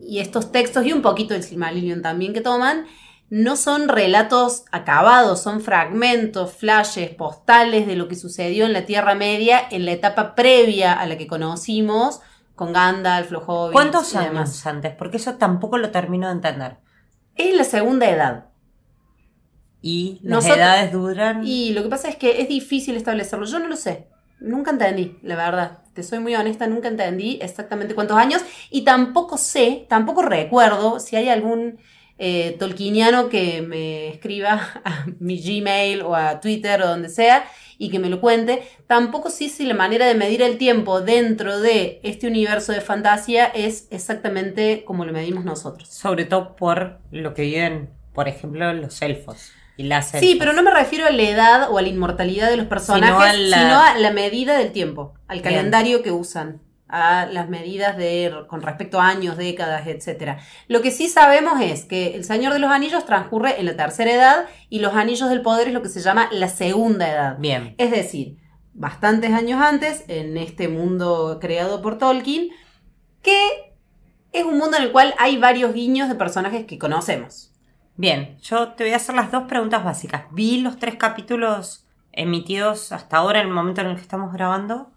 y 0.00 0.20
estos 0.20 0.52
textos 0.52 0.86
y 0.86 0.92
un 0.92 1.02
poquito 1.02 1.34
del 1.34 1.42
Silmarillion 1.42 2.00
también 2.00 2.32
que 2.32 2.40
toman, 2.40 2.86
no 3.30 3.56
son 3.56 3.88
relatos 3.88 4.64
acabados, 4.72 5.42
son 5.42 5.60
fragmentos, 5.60 6.52
flashes, 6.52 7.10
postales 7.10 7.86
de 7.86 7.96
lo 7.96 8.08
que 8.08 8.16
sucedió 8.16 8.64
en 8.64 8.72
la 8.72 8.86
Tierra 8.86 9.14
Media 9.14 9.60
en 9.70 9.84
la 9.84 9.92
etapa 9.92 10.34
previa 10.34 10.94
a 10.94 11.06
la 11.06 11.18
que 11.18 11.26
conocimos 11.26 12.20
con 12.54 12.72
Gandalf, 12.72 13.30
los 13.30 13.44
hobbits. 13.46 13.72
¿Cuántos 13.72 14.16
años 14.16 14.66
antes? 14.66 14.94
Porque 14.94 15.18
eso 15.18 15.34
tampoco 15.34 15.78
lo 15.78 15.90
termino 15.90 16.26
de 16.26 16.32
entender. 16.32 16.76
Es 17.36 17.54
la 17.54 17.64
segunda 17.64 18.08
edad. 18.08 18.46
¿Y 19.80 20.18
las 20.22 20.44
edades 20.46 20.90
duran? 20.90 21.46
Y 21.46 21.72
lo 21.72 21.84
que 21.84 21.88
pasa 21.88 22.08
es 22.08 22.16
que 22.16 22.40
es 22.40 22.48
difícil 22.48 22.96
establecerlo. 22.96 23.46
Yo 23.46 23.60
no 23.60 23.68
lo 23.68 23.76
sé. 23.76 24.08
Nunca 24.40 24.72
entendí, 24.72 25.18
la 25.22 25.36
verdad. 25.36 25.78
Te 25.94 26.02
soy 26.02 26.18
muy 26.18 26.34
honesta, 26.34 26.66
nunca 26.66 26.88
entendí 26.88 27.38
exactamente 27.42 27.94
cuántos 27.94 28.16
años 28.16 28.42
y 28.70 28.82
tampoco 28.82 29.36
sé, 29.36 29.86
tampoco 29.88 30.22
recuerdo 30.22 31.00
si 31.00 31.16
hay 31.16 31.28
algún 31.28 31.78
eh, 32.18 32.56
tolkieniano 32.58 33.28
que 33.28 33.62
me 33.62 34.08
escriba 34.08 34.80
a 34.84 35.06
mi 35.18 35.40
Gmail 35.40 36.02
o 36.02 36.14
a 36.14 36.40
Twitter 36.40 36.82
o 36.82 36.88
donde 36.88 37.08
sea 37.08 37.44
y 37.78 37.90
que 37.90 37.98
me 37.98 38.10
lo 38.10 38.20
cuente. 38.20 38.62
Tampoco 38.86 39.30
sé 39.30 39.48
si 39.48 39.64
la 39.64 39.74
manera 39.74 40.06
de 40.06 40.14
medir 40.14 40.42
el 40.42 40.58
tiempo 40.58 41.00
dentro 41.00 41.60
de 41.60 42.00
este 42.02 42.26
universo 42.26 42.72
de 42.72 42.80
fantasía 42.80 43.46
es 43.46 43.86
exactamente 43.90 44.84
como 44.84 45.04
lo 45.04 45.12
medimos 45.12 45.44
nosotros. 45.44 45.88
Sobre 45.88 46.24
todo 46.24 46.56
por 46.56 46.98
lo 47.12 47.34
que 47.34 47.42
viven, 47.42 47.90
por 48.12 48.28
ejemplo, 48.28 48.72
los 48.72 49.00
elfos. 49.00 49.52
Sí, 50.18 50.34
pero 50.40 50.52
no 50.52 50.64
me 50.64 50.72
refiero 50.72 51.06
a 51.06 51.10
la 51.10 51.22
edad 51.22 51.70
o 51.70 51.78
a 51.78 51.82
la 51.82 51.88
inmortalidad 51.88 52.50
de 52.50 52.56
los 52.56 52.66
personajes, 52.66 53.36
sino 53.36 53.80
a 53.80 53.96
la, 53.96 54.10
medida 54.10 54.58
del 54.58 54.72
tiempo, 54.72 55.14
al 55.28 55.40
calendario 55.40 56.02
que 56.02 56.10
usan, 56.10 56.60
a 56.88 57.26
las 57.26 57.48
medidas 57.48 57.96
de 57.96 58.32
con 58.48 58.62
respecto 58.62 59.00
a 59.00 59.08
años, 59.08 59.36
décadas, 59.36 59.86
etc. 59.86 60.38
Lo 60.68 60.80
que 60.82 60.90
sí 60.90 61.08
sabemos 61.08 61.60
es 61.60 61.84
que 61.84 62.14
el 62.14 62.24
Señor 62.24 62.52
de 62.52 62.58
los 62.58 62.70
Anillos 62.70 63.04
transcurre 63.04 63.60
en 63.60 63.66
la 63.66 63.76
tercera 63.76 64.12
edad 64.12 64.46
y 64.68 64.78
los 64.80 64.94
Anillos 64.94 65.28
del 65.28 65.42
Poder 65.42 65.68
es 65.68 65.74
lo 65.74 65.82
que 65.82 65.88
se 65.88 66.00
llama 66.00 66.28
la 66.32 66.48
segunda 66.48 67.10
edad. 67.10 67.36
Bien. 67.38 67.74
Es 67.78 67.90
decir, 67.90 68.38
bastantes 68.72 69.32
años 69.32 69.60
antes, 69.60 70.04
en 70.08 70.36
este 70.36 70.68
mundo 70.68 71.38
creado 71.40 71.82
por 71.82 71.98
Tolkien, 71.98 72.50
que 73.22 73.74
es 74.32 74.44
un 74.44 74.58
mundo 74.58 74.76
en 74.76 74.84
el 74.84 74.92
cual 74.92 75.14
hay 75.18 75.36
varios 75.36 75.74
guiños 75.74 76.08
de 76.08 76.14
personajes 76.14 76.64
que 76.66 76.78
conocemos. 76.78 77.52
Bien, 77.96 78.38
yo 78.40 78.74
te 78.74 78.84
voy 78.84 78.92
a 78.92 78.96
hacer 78.96 79.16
las 79.16 79.32
dos 79.32 79.44
preguntas 79.44 79.84
básicas. 79.84 80.24
Vi 80.30 80.60
los 80.60 80.78
tres 80.78 80.94
capítulos 80.94 81.86
emitidos 82.12 82.92
hasta 82.92 83.16
ahora, 83.16 83.40
en 83.40 83.48
el 83.48 83.52
momento 83.52 83.80
en 83.80 83.88
el 83.88 83.96
que 83.96 84.02
estamos 84.02 84.32
grabando. 84.32 84.92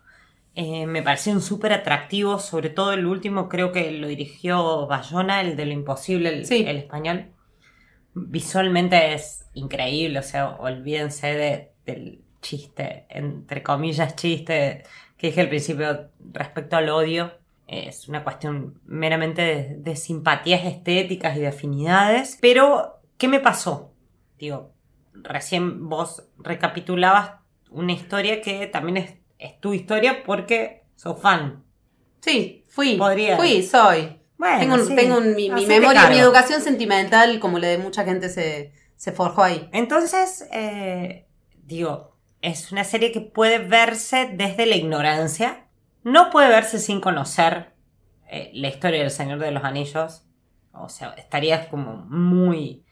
Eh, 0.55 0.85
me 0.85 1.01
parecieron 1.01 1.41
súper 1.41 1.73
atractivos, 1.73 2.43
sobre 2.43 2.69
todo 2.69 2.93
el 2.93 3.05
último, 3.05 3.47
creo 3.47 3.71
que 3.71 3.91
lo 3.91 4.07
dirigió 4.07 4.87
Bayona, 4.87 5.41
el 5.41 5.55
de 5.55 5.65
lo 5.65 5.71
imposible, 5.71 6.29
el, 6.29 6.77
español. 6.77 7.31
Visualmente 8.13 9.13
es 9.13 9.45
increíble, 9.53 10.19
o 10.19 10.23
sea, 10.23 10.49
olvídense 10.49 11.71
del 11.85 12.21
chiste, 12.41 13.05
entre 13.09 13.63
comillas, 13.63 14.15
chiste 14.15 14.83
que 15.17 15.27
dije 15.27 15.41
al 15.41 15.49
principio 15.49 16.09
respecto 16.33 16.75
al 16.75 16.89
odio 16.89 17.31
es 17.71 18.09
una 18.09 18.23
cuestión 18.23 18.81
meramente 18.85 19.77
de, 19.77 19.95
simpatías 19.95 20.65
estéticas 20.65 21.37
y 21.37 21.39
de 21.39 21.47
afinidades. 21.47 22.37
Pero, 22.41 22.99
¿qué 23.17 23.29
me 23.29 23.39
pasó? 23.39 23.93
Digo, 24.37 24.73
recién 25.13 25.87
vos 25.87 26.27
recapitulabas 26.37 27.39
una 27.69 27.93
historia 27.93 28.41
que 28.41 28.67
también 28.67 28.97
es, 28.97 29.13
tu 29.59 29.73
historia 29.73 30.23
porque 30.23 30.83
sos 30.95 31.19
fan. 31.21 31.63
Sí, 32.19 32.65
fui. 32.67 32.95
Podría. 32.97 33.37
Fui, 33.37 33.63
soy. 33.63 34.21
Bueno, 34.37 34.75
tengo, 34.95 35.21
mi, 35.21 35.49
memoria, 35.49 36.09
mi 36.09 36.17
educación 36.17 36.61
sentimental, 36.61 37.39
como 37.39 37.59
la 37.59 37.67
de 37.67 37.77
mucha 37.77 38.03
gente, 38.03 38.27
se, 38.27 39.11
forjó 39.11 39.43
ahí. 39.43 39.69
Entonces, 39.71 40.47
eh, 40.51 41.27
digo, 41.63 42.17
es 42.41 42.71
una 42.71 42.83
serie 42.83 43.11
que 43.11 43.21
puede 43.21 43.59
verse 43.59 44.31
desde 44.33 44.65
la 44.65 44.75
ignorancia, 44.77 45.67
no 46.03 46.31
puede 46.31 46.49
verse 46.49 46.79
sin 46.79 47.01
conocer 47.01 47.73
eh, 48.31 48.49
la 48.55 48.69
historia 48.69 49.01
del 49.01 49.11
Señor 49.11 49.37
de 49.37 49.51
los 49.51 49.63
Anillos. 49.63 50.23
O 50.73 50.89
sea, 50.89 51.13
estarías 51.17 51.67
como 51.67 51.97
muy 51.97 52.83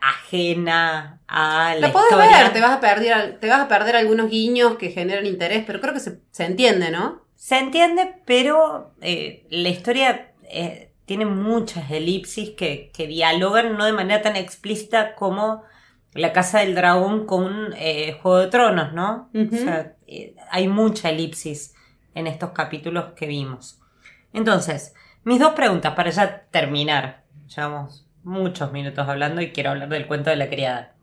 ajena 0.00 1.20
a 1.26 1.74
la, 1.74 1.88
la 1.88 1.92
podés 1.92 2.16
ver, 2.16 2.52
te 2.52 2.60
vas, 2.60 2.72
a 2.72 2.80
perder, 2.80 3.38
te 3.38 3.48
vas 3.48 3.60
a 3.60 3.68
perder 3.68 3.96
algunos 3.96 4.30
guiños 4.30 4.76
que 4.76 4.90
generan 4.90 5.26
interés, 5.26 5.64
pero 5.66 5.80
creo 5.80 5.94
que 5.94 6.00
se, 6.00 6.20
entiende, 6.38 6.90
¿no? 6.90 7.22
Se 7.34 7.58
entiende, 7.58 8.14
pero 8.24 8.94
eh, 9.00 9.46
la 9.50 9.68
historia 9.68 10.32
eh, 10.44 10.92
tiene 11.04 11.26
muchas 11.26 11.90
elipsis 11.90 12.50
que, 12.50 12.90
que, 12.92 13.06
dialogan 13.06 13.76
no 13.76 13.84
de 13.84 13.92
manera 13.92 14.22
tan 14.22 14.36
explícita 14.36 15.14
como 15.14 15.62
la 16.14 16.32
Casa 16.32 16.60
del 16.60 16.74
Dragón 16.74 17.26
con 17.26 17.74
eh, 17.76 18.18
Juego 18.22 18.38
de 18.38 18.46
Tronos, 18.48 18.92
¿no? 18.92 19.30
O 19.34 19.56
sea, 19.56 19.94
hay 20.50 20.68
mucha 20.68 21.10
elipsis 21.10 21.74
en 22.14 22.26
estos 22.26 22.50
capítulos 22.50 23.12
que 23.14 23.26
vimos. 23.26 23.80
Entonces, 24.32 24.94
mis 25.24 25.40
dos 25.40 25.54
preguntas 25.54 25.94
para 25.94 26.10
ya 26.10 26.44
terminar. 26.50 27.24
Llevamos 27.48 28.05
muchos 28.26 28.72
minutos 28.72 29.08
hablando 29.08 29.40
y 29.40 29.52
quiero 29.52 29.70
hablar 29.70 29.88
del 29.88 30.06
cuento 30.06 30.30
de 30.30 30.36
la 30.36 30.48
criada. 30.48 30.94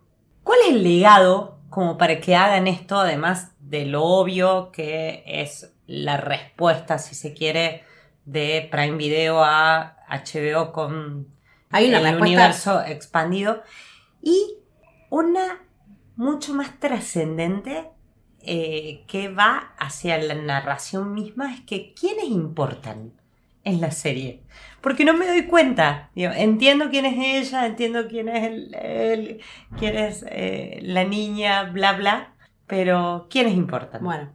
¿Cuál 0.44 0.60
es 0.68 0.76
el 0.76 0.84
legado 0.84 1.60
como 1.70 1.98
para 1.98 2.20
que 2.20 2.36
hagan 2.36 2.68
esto, 2.68 3.00
además 3.00 3.54
de 3.60 3.86
lo 3.86 4.04
obvio 4.04 4.72
que 4.72 5.24
es 5.26 5.74
la 5.88 6.18
respuesta, 6.18 7.00
si 7.00 7.16
se 7.16 7.34
quiere, 7.34 7.84
de 8.26 8.68
Prime 8.70 8.98
Video 8.98 9.44
a 9.44 9.96
HBO 10.08 10.72
con 10.74 11.28
Hay 11.72 11.88
una 11.88 12.10
el 12.10 12.22
universo 12.22 12.82
expandido? 12.86 13.64
Y 14.22 14.58
una 15.10 15.62
mucho 16.18 16.54
más 16.54 16.78
trascendente 16.80 17.90
eh, 18.42 19.06
que 19.08 19.30
va 19.30 19.74
hacia 19.80 20.18
la 20.18 20.36
narración 20.36 21.14
misma 21.14 21.54
es 21.54 21.62
que 21.62 21.94
¿quiénes 21.94 22.26
importan 22.26 23.14
en 23.64 23.82
la 23.82 23.92
serie? 23.92 24.44
porque 24.84 25.06
no 25.06 25.14
me 25.14 25.26
doy 25.26 25.44
cuenta. 25.44 26.10
entiendo 26.14 26.90
quién 26.90 27.06
es 27.06 27.16
ella, 27.18 27.66
entiendo 27.66 28.08
quién 28.10 28.28
es 28.28 28.44
el, 28.44 29.42
quién 29.80 29.98
es 29.98 30.26
eh, 30.28 30.80
la 30.84 31.06
niña, 31.06 31.64
bla, 31.72 31.94
bla, 31.94 32.36
pero 32.68 33.28
¿quiénes 33.30 33.56
importan? 33.56 34.04
Bueno, 34.04 34.34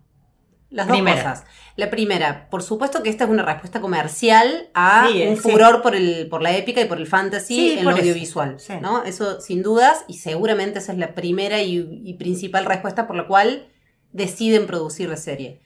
las 0.71 0.89
dos 0.89 0.99
cosas. 0.99 1.45
La 1.77 1.91
primera, 1.91 2.49
por 2.49 2.63
supuesto 2.63 3.03
que 3.03 3.11
esta 3.11 3.25
es 3.25 3.31
una 3.31 3.43
respuesta 3.43 3.83
comercial 3.83 4.71
a 4.73 5.09
un 5.29 5.37
furor 5.37 5.83
por, 5.83 5.95
el, 5.95 6.29
por 6.31 6.41
la 6.41 6.57
épica 6.57 6.81
y 6.81 6.87
por 6.87 6.97
el 6.97 7.07
fantasy 7.07 7.79
en 7.79 7.85
lo 7.85 7.91
audiovisual, 7.91 8.57
¿no? 8.81 9.05
Eso 9.05 9.43
sin 9.43 9.63
dudas, 9.63 10.07
y 10.09 10.15
seguramente 10.15 10.79
esa 10.79 10.93
es 10.93 10.99
la 10.99 11.15
primera 11.15 11.61
y, 11.61 12.15
principal 12.15 12.65
respuesta 12.65 13.07
por 13.07 13.17
la 13.17 13.27
cual 13.27 13.69
deciden 14.13 14.67
producir 14.67 15.11
la 15.11 15.19
serie. 15.19 15.61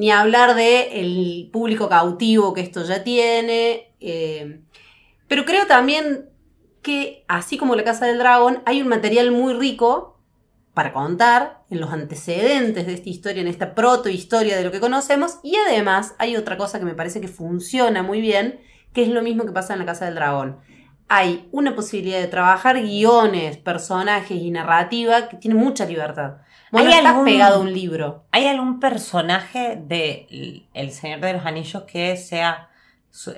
Ni 0.00 0.10
hablar 0.10 0.54
de 0.54 0.98
el 1.02 1.50
público 1.52 1.90
cautivo 1.90 2.54
que 2.54 2.62
esto 2.62 2.82
ya 2.84 3.04
tiene, 3.04 3.92
eh, 4.00 4.62
pero 5.28 5.44
creo 5.44 5.66
también 5.66 6.30
que, 6.80 7.26
así 7.28 7.58
como 7.58 7.76
La 7.76 7.84
Casa 7.84 8.06
del 8.06 8.16
Dragón, 8.16 8.62
hay 8.64 8.80
un 8.80 8.88
material 8.88 9.30
muy 9.30 9.52
rico 9.52 10.18
para 10.72 10.94
contar 10.94 11.64
en 11.68 11.82
los 11.82 11.90
antecedentes 11.92 12.86
de 12.86 12.94
esta 12.94 13.10
historia, 13.10 13.42
en 13.42 13.48
esta 13.48 13.74
protohistoria 13.74 14.56
de 14.56 14.64
lo 14.64 14.72
que 14.72 14.80
conocemos, 14.80 15.38
y 15.42 15.56
además 15.56 16.14
hay 16.16 16.34
otra 16.34 16.56
cosa 16.56 16.78
que 16.78 16.86
me 16.86 16.94
parece 16.94 17.20
que 17.20 17.28
funciona 17.28 18.02
muy 18.02 18.22
bien, 18.22 18.58
que 18.94 19.02
es 19.02 19.08
lo 19.08 19.20
mismo 19.20 19.44
que 19.44 19.52
pasa 19.52 19.74
en 19.74 19.80
La 19.80 19.84
Casa 19.84 20.06
del 20.06 20.14
Dragón. 20.14 20.60
Hay 21.12 21.48
una 21.50 21.74
posibilidad 21.74 22.20
de 22.20 22.28
trabajar 22.28 22.80
guiones, 22.80 23.56
personajes 23.56 24.30
y 24.40 24.52
narrativa 24.52 25.28
que 25.28 25.36
tiene 25.38 25.56
mucha 25.56 25.84
libertad. 25.84 26.34
Bueno, 26.70 26.88
¿Hay 26.88 26.98
estás 26.98 27.24
pegado 27.24 27.56
a 27.56 27.58
un 27.58 27.72
libro. 27.72 28.22
¿Hay 28.30 28.46
algún 28.46 28.78
personaje 28.78 29.76
de 29.76 30.68
El 30.72 30.92
Señor 30.92 31.18
de 31.18 31.32
los 31.32 31.44
Anillos 31.44 31.82
que 31.82 32.16
sea 32.16 32.68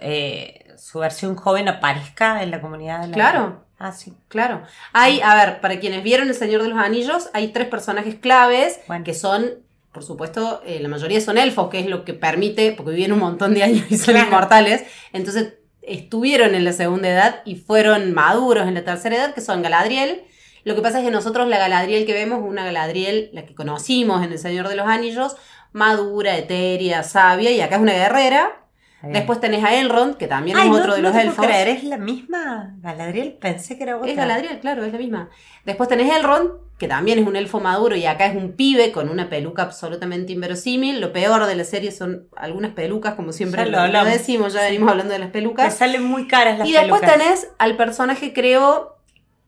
eh, 0.03 0.75
su, 0.77 0.99
versión 0.99 1.35
joven 1.35 1.67
aparezca 1.67 2.43
en 2.43 2.51
la 2.51 2.61
comunidad 2.61 3.01
de 3.01 3.07
la... 3.07 3.15
Claro. 3.15 3.65
Ah, 3.79 3.93
sí. 3.93 4.13
Claro. 4.29 4.65
Hay, 4.93 5.23
a 5.23 5.35
ver, 5.35 5.63
para 5.63 5.81
quienes 5.81 6.03
vieron 6.03 6.29
El 6.29 6.35
Señor 6.35 6.63
de 6.63 6.69
los 6.69 6.79
Anillos, 6.79 7.31
hay 7.33 7.49
tres 7.49 7.69
personajes 7.69 8.17
claves 8.17 8.81
que 9.03 9.15
son, 9.15 9.47
por 9.93 10.03
supuesto, 10.03 10.61
eh, 10.67 10.79
la 10.81 10.91
mayoría 10.91 11.23
son 11.23 11.39
elfos, 11.39 11.71
que 11.71 11.81
es 11.81 11.87
lo 11.87 12.05
que 12.05 12.13
permite, 12.13 12.73
porque 12.73 12.93
viven 12.93 13.13
un 13.13 13.21
montón 13.21 13.55
de 13.55 13.63
años 13.63 13.87
y 13.89 13.97
son 13.97 14.19
inmortales. 14.19 14.85
Entonces, 15.15 15.55
estuvieron 15.83 16.55
en 16.55 16.65
la 16.65 16.73
segunda 16.73 17.09
edad 17.09 17.43
y 17.45 17.57
fueron 17.57 18.13
maduros 18.13 18.67
en 18.67 18.75
la 18.75 18.85
tercera 18.85 19.17
edad, 19.17 19.35
que 19.35 19.41
son 19.41 19.63
Galadriel. 19.63 20.25
Lo 20.65 20.75
que 20.75 20.83
pasa 20.83 21.01
es 21.01 21.05
que 21.05 21.11
nosotros 21.11 21.49
la 21.49 21.59
Galadriel 21.59 22.07
que 22.07 22.13
vemos, 22.13 22.41
una 22.43 22.65
Galadriel, 22.65 23.31
la 23.33 23.45
que 23.45 23.55
conocimos 23.55 24.25
en 24.25 24.33
El 24.33 24.39
Señor 24.39 24.69
de 24.69 24.77
los 24.77 24.87
Anillos, 24.87 25.37
madura, 25.73 26.37
etérea, 26.37 27.03
sabia, 27.03 27.51
y 27.51 27.61
acá 27.61 27.77
es 27.77 27.83
una 27.83 27.95
guerrera, 27.95 28.63
Después 29.03 29.41
tenés 29.41 29.65
a 29.65 29.75
Elrond, 29.75 30.17
que 30.17 30.29
también 30.29 30.57
es 30.57 30.71
otro 30.71 30.95
de 30.95 31.03
los 31.03 31.15
elfos. 31.17 31.45
Creer, 31.45 31.69
¿Es 31.69 31.85
la 31.85 31.99
misma 31.99 32.77
Galadriel? 32.81 33.33
Pensé 33.33 33.77
que 33.77 33.83
era 33.83 33.97
otra. 33.97 34.09
Es 34.09 34.17
Galadriel, 34.17 34.61
claro, 34.61 34.85
es 34.85 34.93
la 34.93 34.99
misma. 34.99 35.31
Después 35.65 35.89
tenés 35.89 36.13
Elrond, 36.15 36.51
que 36.83 36.89
también 36.89 37.21
es 37.21 37.29
un 37.29 37.37
elfo 37.37 37.61
maduro 37.61 37.95
y 37.95 38.07
acá 38.07 38.27
es 38.27 38.35
un 38.35 38.57
pibe 38.57 38.91
con 38.91 39.09
una 39.09 39.29
peluca 39.29 39.63
absolutamente 39.63 40.33
inverosímil. 40.33 41.01
Lo 41.01 41.13
peor 41.13 41.47
de 41.47 41.55
la 41.55 41.63
serie 41.63 41.93
son 41.93 42.27
algunas 42.35 42.73
pelucas, 42.73 43.15
como 43.15 43.33
siempre 43.33 43.67
lo, 43.67 44.05
decimos, 44.05 44.53
ya 44.53 44.63
venimos 44.63 44.91
hablando 44.91 45.13
de 45.13 45.21
las 45.21 45.31
pelucas. 45.31 45.67
Me 45.67 45.71
salen 45.71 46.03
muy 46.03 46.27
caras 46.27 46.59
las 46.59 46.67
pelucas. 46.67 46.85
Y 46.85 46.91
después 46.91 47.13
tenés 47.13 47.49
al 47.61 47.77
personaje, 47.77 48.33
creo, 48.33 48.97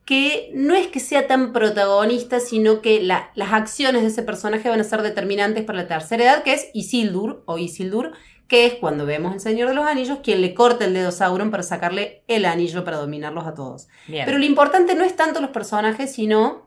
que 0.05 0.49
no 0.53 0.75
es 0.75 0.87
que 0.87 1.01
sea 1.01 1.27
tan 1.27 1.51
protagonista, 1.51 2.39
sino 2.39 2.79
que 2.79 3.01
las 3.01 3.51
acciones 3.51 4.03
de 4.03 4.07
ese 4.07 4.23
personaje 4.23 4.69
van 4.69 4.79
a 4.79 4.85
ser 4.85 5.01
determinantes 5.01 5.65
para 5.65 5.79
la 5.79 5.89
tercera 5.89 6.23
edad, 6.23 6.43
que 6.43 6.53
es 6.53 6.69
Isildur 6.73 7.43
o 7.47 7.57
Isildur, 7.57 8.13
que 8.47 8.65
es 8.65 8.75
cuando 8.75 9.05
vemos 9.05 9.33
el 9.33 9.41
Señor 9.41 9.67
de 9.67 9.75
los 9.75 9.85
Anillos, 9.85 10.19
quien 10.23 10.39
le 10.39 10.53
corta 10.53 10.85
el 10.85 10.93
dedo 10.93 11.09
a 11.09 11.11
Sauron 11.11 11.51
para 11.51 11.63
sacarle 11.63 12.23
el 12.29 12.45
anillo 12.45 12.85
para 12.85 12.95
dominarlos 12.95 13.45
a 13.45 13.55
todos. 13.55 13.89
Pero 14.07 14.37
lo 14.37 14.45
importante 14.45 14.95
no 14.95 15.03
es 15.03 15.17
tanto 15.17 15.41
los 15.41 15.49
personajes, 15.49 16.13
sino 16.13 16.64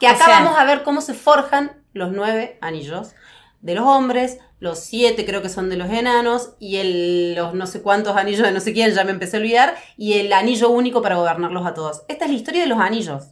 que 0.00 0.08
acá 0.08 0.26
vamos 0.28 0.58
a 0.58 0.64
ver 0.64 0.82
cómo 0.82 1.00
se 1.00 1.14
forjan 1.14 1.84
los 1.92 2.10
nueve 2.10 2.58
anillos 2.60 3.12
de 3.60 3.74
los 3.74 3.84
hombres, 3.84 4.38
los 4.58 4.78
siete 4.78 5.26
creo 5.26 5.42
que 5.42 5.50
son 5.50 5.68
de 5.68 5.76
los 5.76 5.90
enanos, 5.90 6.54
y 6.58 6.78
el, 6.78 7.34
los 7.34 7.54
no 7.54 7.66
sé 7.66 7.82
cuántos 7.82 8.16
anillos 8.16 8.42
de 8.42 8.52
no 8.52 8.60
sé 8.60 8.72
quién, 8.72 8.90
ya 8.92 9.04
me 9.04 9.10
empecé 9.10 9.36
a 9.36 9.40
olvidar, 9.40 9.76
y 9.96 10.14
el 10.14 10.32
anillo 10.32 10.70
único 10.70 11.02
para 11.02 11.16
gobernarlos 11.16 11.66
a 11.66 11.74
todos. 11.74 12.02
Esta 12.08 12.24
es 12.24 12.30
la 12.30 12.36
historia 12.36 12.62
de 12.62 12.68
los 12.68 12.80
anillos. 12.80 13.28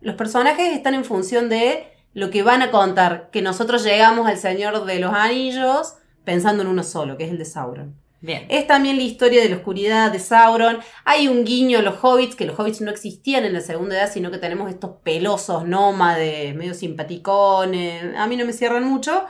Los 0.00 0.14
personajes 0.16 0.74
están 0.74 0.94
en 0.94 1.04
función 1.04 1.48
de 1.48 1.92
lo 2.14 2.30
que 2.30 2.42
van 2.42 2.62
a 2.62 2.70
contar, 2.70 3.28
que 3.30 3.42
nosotros 3.42 3.84
llegamos 3.84 4.26
al 4.26 4.38
Señor 4.38 4.86
de 4.86 4.98
los 5.00 5.12
Anillos, 5.12 5.96
pensando 6.24 6.62
en 6.62 6.68
uno 6.68 6.82
solo, 6.82 7.18
que 7.18 7.24
es 7.24 7.30
el 7.30 7.38
de 7.38 7.44
Sauron. 7.44 7.94
Bien. 8.20 8.46
Es 8.48 8.66
también 8.66 8.96
la 8.96 9.02
historia 9.02 9.42
de 9.42 9.48
la 9.48 9.56
oscuridad 9.56 10.10
de 10.10 10.18
Sauron. 10.18 10.78
Hay 11.04 11.28
un 11.28 11.44
guiño 11.44 11.78
a 11.78 11.82
los 11.82 12.02
hobbits, 12.02 12.34
que 12.34 12.46
los 12.46 12.58
hobbits 12.58 12.80
no 12.80 12.90
existían 12.90 13.44
en 13.44 13.52
la 13.52 13.60
segunda 13.60 13.96
edad, 13.96 14.10
sino 14.10 14.30
que 14.30 14.38
tenemos 14.38 14.70
estos 14.70 14.96
pelosos 15.02 15.66
nómades, 15.66 16.54
medio 16.54 16.74
simpaticones. 16.74 18.16
A 18.16 18.26
mí 18.26 18.36
no 18.36 18.44
me 18.44 18.52
cierran 18.52 18.84
mucho. 18.84 19.24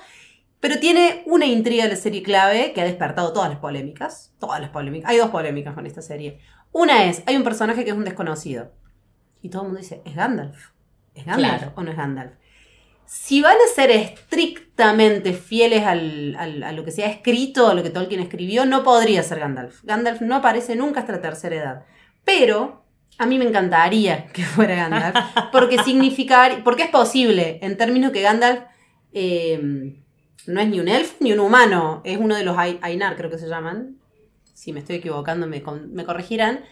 Pero 0.60 0.78
tiene 0.78 1.22
una 1.26 1.46
intriga 1.46 1.84
de 1.84 1.90
la 1.90 1.96
serie 1.96 2.22
clave 2.22 2.72
que 2.72 2.80
ha 2.80 2.84
despertado 2.84 3.32
todas 3.32 3.50
las 3.50 3.58
polémicas. 3.58 4.34
Todas 4.38 4.60
las 4.60 4.70
polémicas. 4.70 5.10
Hay 5.10 5.18
dos 5.18 5.30
polémicas 5.30 5.74
con 5.74 5.86
esta 5.86 6.02
serie. 6.02 6.40
Una 6.72 7.04
es, 7.04 7.22
hay 7.26 7.36
un 7.36 7.44
personaje 7.44 7.84
que 7.84 7.90
es 7.90 7.96
un 7.96 8.04
desconocido. 8.04 8.72
Y 9.42 9.48
todo 9.48 9.62
el 9.62 9.68
mundo 9.68 9.80
dice, 9.80 10.02
¿es 10.04 10.16
Gandalf? 10.16 10.70
¿Es 11.14 11.24
Gandalf 11.26 11.76
o 11.76 11.82
no 11.82 11.90
es 11.90 11.96
Gandalf? 11.96 12.34
Si 13.06 13.40
van 13.40 13.56
a 13.56 13.74
ser 13.74 13.90
estrictamente 13.90 15.32
fieles 15.32 15.84
al, 15.84 16.36
a 16.36 16.72
lo 16.72 16.84
que 16.84 16.90
se 16.90 17.04
ha 17.04 17.08
escrito, 17.08 17.68
a 17.68 17.74
lo 17.74 17.82
que 17.82 17.90
Tolkien 17.90 18.20
escribió, 18.20 18.66
no 18.66 18.82
podría 18.82 19.22
ser 19.22 19.38
Gandalf. 19.38 19.82
Gandalf 19.84 20.20
no 20.20 20.34
aparece 20.34 20.74
nunca 20.74 21.00
hasta 21.00 21.12
la 21.12 21.20
tercera 21.20 21.56
edad. 21.56 21.84
Pero 22.24 22.84
a 23.18 23.26
mí 23.26 23.38
me 23.38 23.46
encantaría 23.46 24.26
que 24.32 24.42
fuera 24.42 24.74
Gandalf, 24.74 25.16
porque 25.52 25.82
significar, 25.82 26.64
porque 26.64 26.84
es 26.84 26.90
posible, 26.90 27.60
en 27.62 27.76
términos 27.76 28.10
que 28.10 28.22
Gandalf 28.22 28.62
eh, 29.12 29.94
no 30.46 30.60
es 30.60 30.68
ni 30.68 30.80
un 30.80 30.88
elfo 30.88 31.14
ni 31.20 31.32
un 31.32 31.40
humano, 31.40 32.02
es 32.04 32.18
uno 32.18 32.34
de 32.34 32.44
los 32.44 32.58
Ainar, 32.58 33.16
creo 33.16 33.30
que 33.30 33.38
se 33.38 33.48
llaman. 33.48 33.98
Si 34.52 34.72
me 34.72 34.80
estoy 34.80 34.96
equivocando, 34.96 35.46
me, 35.46 35.62
me 35.90 36.04
corregirán. 36.04 36.64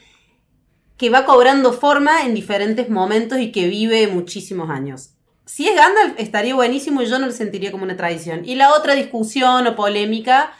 Que 0.96 1.10
va 1.10 1.24
cobrando 1.24 1.72
forma 1.72 2.24
en 2.24 2.34
diferentes 2.34 2.88
momentos 2.88 3.38
y 3.38 3.52
que 3.52 3.68
vive 3.68 4.06
muchísimos 4.08 4.70
años 4.70 5.13
si 5.46 5.68
es 5.68 5.76
Gandalf, 5.76 6.14
estaría 6.18 6.54
buenísimo 6.54 7.02
y 7.02 7.06
yo 7.06 7.18
no 7.18 7.26
lo 7.26 7.32
sentiría 7.32 7.70
como 7.70 7.84
una 7.84 7.96
tradición. 7.96 8.42
Y 8.44 8.54
la 8.54 8.72
otra 8.72 8.94
discusión 8.94 9.66
o 9.66 9.76
polémica 9.76 10.52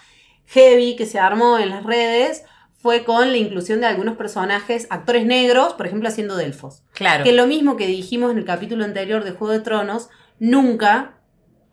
heavy 0.47 0.97
que 0.97 1.07
se 1.07 1.19
armó 1.19 1.59
en 1.59 1.71
las 1.71 1.85
redes 1.85 2.45
fue 2.85 3.03
con 3.03 3.33
la 3.33 3.39
inclusión 3.39 3.81
de 3.81 3.87
algunos 3.87 4.17
personajes, 4.17 4.87
actores 4.91 5.25
negros, 5.25 5.73
por 5.73 5.87
ejemplo, 5.87 6.07
haciendo 6.07 6.37
delfos. 6.37 6.83
Claro. 6.93 7.25
Que 7.25 7.33
lo 7.33 7.47
mismo 7.47 7.77
que 7.77 7.87
dijimos 7.87 8.31
en 8.31 8.37
el 8.37 8.45
capítulo 8.45 8.85
anterior 8.85 9.25
de 9.25 9.31
Juego 9.31 9.55
de 9.55 9.61
Tronos, 9.61 10.11
nunca, 10.39 11.15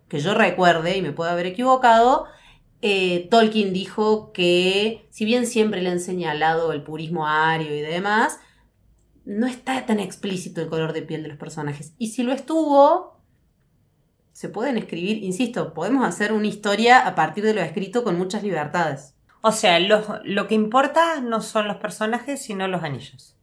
que 0.07 0.19
yo 0.19 0.33
recuerde, 0.33 0.95
y 0.95 1.01
me 1.01 1.11
puedo 1.11 1.29
haber 1.29 1.47
equivocado, 1.47 2.27
eh, 2.81 3.27
Tolkien 3.29 3.73
dijo 3.73 4.31
que, 4.31 5.05
si 5.09 5.25
bien 5.25 5.47
siempre 5.47 5.81
le 5.81 5.89
han 5.89 5.99
señalado 5.99 6.71
el 6.71 6.81
purismo 6.81 7.27
ario 7.27 7.75
y 7.75 7.81
demás, 7.81 8.39
no 9.25 9.47
está 9.47 9.85
tan 9.85 9.99
explícito 9.99 10.61
el 10.61 10.69
color 10.69 10.93
de 10.93 11.01
piel 11.03 11.23
de 11.23 11.29
los 11.29 11.37
personajes. 11.37 11.93
Y 11.97 12.07
si 12.09 12.23
lo 12.23 12.31
estuvo, 12.33 13.19
se 14.31 14.49
pueden 14.49 14.77
escribir, 14.77 15.23
insisto, 15.23 15.73
podemos 15.73 16.05
hacer 16.05 16.33
una 16.33 16.47
historia 16.47 17.05
a 17.05 17.15
partir 17.15 17.43
de 17.43 17.53
lo 17.53 17.61
escrito 17.61 18.03
con 18.03 18.17
muchas 18.17 18.43
libertades. 18.43 19.13
O 19.41 19.51
sea, 19.51 19.79
lo, 19.79 20.19
lo 20.23 20.47
que 20.47 20.55
importa 20.55 21.19
no 21.21 21.41
son 21.41 21.67
los 21.67 21.77
personajes, 21.77 22.41
sino 22.41 22.67
los 22.67 22.83
anillos. 22.83 23.35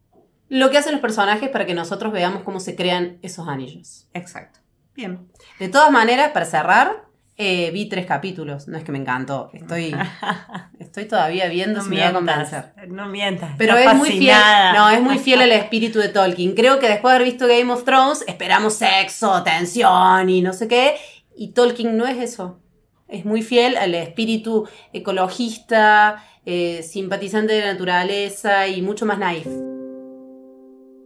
lo 0.48 0.70
que 0.70 0.78
hacen 0.78 0.92
los 0.92 1.00
personajes 1.02 1.50
para 1.50 1.66
que 1.66 1.74
nosotros 1.74 2.12
veamos 2.12 2.42
cómo 2.42 2.58
se 2.60 2.74
crean 2.74 3.18
esos 3.22 3.48
anillos. 3.48 4.08
Exacto. 4.14 4.60
Bien. 4.94 5.28
De 5.58 5.68
todas 5.68 5.90
maneras, 5.92 6.30
para 6.32 6.46
cerrar, 6.46 7.07
eh, 7.40 7.70
vi 7.70 7.88
tres 7.88 8.04
capítulos. 8.04 8.66
No 8.66 8.76
es 8.76 8.82
que 8.84 8.90
me 8.92 8.98
encantó. 8.98 9.48
Estoy, 9.54 9.94
estoy 10.80 11.04
todavía 11.06 11.48
viendo 11.48 11.78
No 11.78 11.84
si 11.84 11.90
me 11.90 12.00
va 12.00 12.08
a 12.08 12.12
mientas. 12.12 12.50
convencer. 12.50 12.88
No 12.88 13.08
mientas. 13.08 13.52
Pero 13.56 13.76
es 13.76 13.94
muy 13.94 14.10
fiel. 14.10 14.36
No, 14.74 14.90
es 14.90 15.00
muy 15.00 15.18
fiel 15.18 15.40
al 15.42 15.52
espíritu 15.52 16.00
de 16.00 16.08
Tolkien. 16.08 16.54
Creo 16.54 16.80
que 16.80 16.88
después 16.88 17.12
de 17.12 17.16
haber 17.16 17.28
visto 17.28 17.46
Game 17.46 17.72
of 17.72 17.84
Thrones, 17.84 18.24
esperamos 18.26 18.74
sexo, 18.74 19.42
tensión 19.44 20.28
y 20.28 20.42
no 20.42 20.52
sé 20.52 20.66
qué. 20.66 20.96
Y 21.36 21.52
Tolkien 21.52 21.96
no 21.96 22.06
es 22.06 22.18
eso. 22.18 22.60
Es 23.06 23.24
muy 23.24 23.42
fiel 23.42 23.76
al 23.76 23.94
espíritu 23.94 24.68
ecologista, 24.92 26.24
eh, 26.44 26.82
simpatizante 26.82 27.52
de 27.54 27.60
la 27.60 27.72
naturaleza 27.72 28.66
y 28.66 28.82
mucho 28.82 29.06
más 29.06 29.18
naif. 29.18 29.46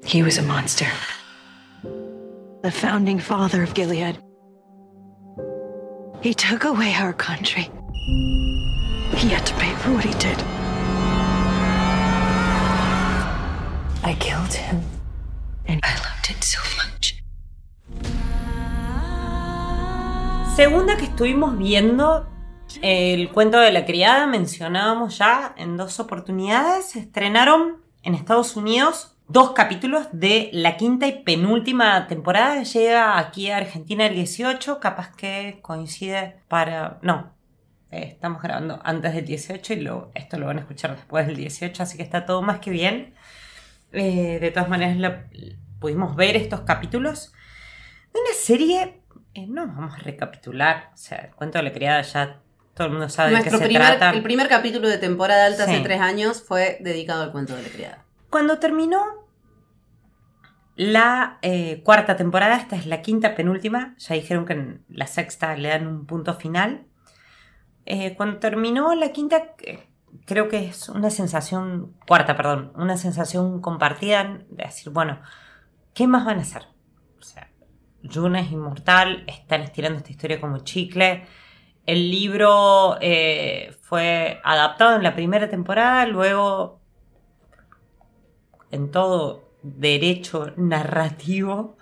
He 0.05 0.23
was 0.23 0.39
a 0.39 0.43
monster. 0.43 0.89
The 2.63 2.71
founding 2.71 3.21
father 3.21 3.63
of 3.63 3.73
Gilead. 3.75 4.17
He 6.23 6.33
took 6.35 6.63
away 6.63 6.95
our 6.95 7.13
country. 7.13 7.69
He 9.17 9.29
had 9.29 9.45
to 9.45 9.55
pay 9.55 9.75
for 9.75 9.91
what 9.91 10.05
he 10.05 10.13
did. 10.21 10.39
I 14.05 14.15
killed 14.21 14.55
him. 14.55 14.83
And 15.67 15.81
I 15.83 15.95
loved 15.97 16.31
it 16.31 16.45
so 16.45 16.61
much. 16.77 17.21
Segunda 20.55 20.97
que 20.97 21.07
estuvimos 21.07 21.59
viendo, 21.59 22.29
el 22.83 23.29
cuento 23.31 23.59
de 23.59 23.73
la 23.73 23.85
criada, 23.85 24.29
mencionábamos 24.29 25.19
ya 25.19 25.53
en 25.57 25.77
dos 25.77 25.99
oportunidades, 25.99 26.91
se 26.91 27.01
estrenaron 27.01 27.79
en 28.05 28.15
Estados 28.15 28.55
Unidos 28.55 29.12
dos 29.33 29.53
capítulos 29.53 30.07
de 30.13 30.51
la 30.53 30.77
quinta 30.77 31.07
y 31.07 31.23
penúltima 31.23 32.07
temporada. 32.07 32.63
Llega 32.63 33.19
aquí 33.19 33.51
a 33.51 33.57
Argentina 33.59 34.07
el 34.07 34.15
18, 34.15 34.79
capaz 34.81 35.15
que 35.17 35.59
coincide 35.63 36.37
para... 36.49 36.99
No, 37.03 37.33
eh, 37.91 38.05
estamos 38.09 38.43
grabando 38.43 38.81
antes 38.85 39.15
del 39.15 39.25
18 39.25 39.73
y 39.75 39.81
lo, 39.81 40.11
esto 40.15 40.39
lo 40.39 40.47
van 40.47 40.59
a 40.59 40.61
escuchar 40.61 40.95
después 40.97 41.27
del 41.27 41.37
18, 41.37 41.83
así 41.83 41.97
que 41.97 42.03
está 42.03 42.25
todo 42.27 42.43
más 42.43 42.59
que 42.61 42.71
bien. 42.71 43.15
Eh, 43.93 44.39
de 44.41 44.51
todas 44.51 44.69
maneras, 44.69 44.97
la- 44.99 45.25
pudimos 45.79 46.15
ver 46.17 46.37
estos 46.37 46.61
capítulos 46.61 47.33
de 48.13 48.21
una 48.21 48.35
serie. 48.35 49.01
eh, 49.35 49.47
no 49.49 49.67
vamos 49.67 49.95
a 49.95 49.99
recapitular. 49.99 50.91
O 50.95 50.97
sea, 50.97 51.19
el 51.19 51.31
cuento 51.35 51.59
de 51.59 51.65
la 51.65 51.73
criada 51.73 52.03
ya 52.03 52.39
todo 52.75 52.87
el 52.87 52.93
mundo 52.95 53.09
sabe 53.09 53.31
de 53.31 53.37
Nuestro 53.37 53.59
qué 53.59 53.65
se 53.65 53.69
primer, 53.69 53.87
trata. 53.99 54.11
el 54.17 54.23
primer 54.23 54.49
capítulo 54.49 54.89
de 54.89 54.99
temporada 54.99 55.47
alta 55.47 55.65
hace 55.65 55.81
tres 55.81 56.01
años 56.01 56.43
fue 56.43 56.79
dedicado 56.81 57.23
al 57.23 57.33
cuento 57.33 57.55
de 57.57 57.63
la 57.63 57.69
criada. 57.69 58.05
Cuando 58.31 58.59
terminó 58.59 59.05
la 60.83 61.39
eh, 61.43 61.83
cuarta 61.85 62.17
temporada, 62.17 62.57
esta 62.57 62.77
es 62.77 62.87
la 62.87 63.03
quinta 63.03 63.35
penúltima, 63.35 63.95
ya 63.99 64.15
dijeron 64.15 64.45
que 64.45 64.55
en 64.55 64.85
la 64.89 65.07
sexta 65.07 65.57
le 65.57 65.69
dan 65.69 65.87
un 65.87 66.07
punto 66.07 66.35
final. 66.35 66.87
Eh, 67.87 68.15
cuando 68.17 68.39
terminó 68.39 68.95
la 68.95 69.13
quinta, 69.13 69.55
eh, 69.63 69.89
creo 70.27 70.49
que 70.49 70.67
es 70.67 70.89
una 70.89 71.11
sensación, 71.11 71.95
cuarta, 72.07 72.37
perdón, 72.37 72.73
una 72.75 72.97
sensación 72.97 73.61
compartida 73.61 74.41
de 74.51 74.65
decir, 74.65 74.93
bueno, 74.93 75.21
¿qué 75.95 76.07
más 76.07 76.25
van 76.25 76.39
a 76.39 76.43
hacer? 76.43 76.67
O 77.19 77.23
sea, 77.23 77.51
June 78.03 78.41
es 78.41 78.51
inmortal, 78.51 79.25
están 79.29 79.63
estirando 79.63 79.99
esta 79.99 80.11
historia 80.11 80.41
como 80.41 80.59
chicle. 80.65 81.27
El 81.87 82.11
libro 82.11 82.97
fue 83.81 84.41
adaptado 84.45 84.97
en 84.97 85.03
la 85.03 85.15
primera 85.15 85.49
temporada, 85.49 86.07
luego 86.07 86.81
en 88.71 88.91
todo 88.91 89.42
derecho 89.63 90.53
narrativo, 90.57 91.77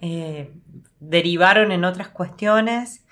eh, 0.00 0.52
derivaron 1.00 1.72
en 1.72 1.84
otras 1.84 2.08
cuestiones. 2.08 3.04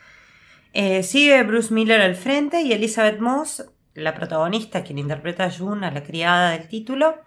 Eh, 0.73 1.03
sigue 1.03 1.43
Bruce 1.43 1.73
Miller 1.73 2.00
al 2.00 2.17
frente 2.17 2.63
y 2.63 2.73
Elizabeth 2.73 3.21
Moss, 3.21 3.65
la 3.95 4.15
protagonista, 4.15 4.85
quien 4.85 4.99
interpreta 4.99 5.45
a 5.45 5.50
June, 5.50 5.87
a 5.87 5.91
la 5.91 6.02
criada 6.02 6.50
del 6.50 6.69
título, 6.69 7.21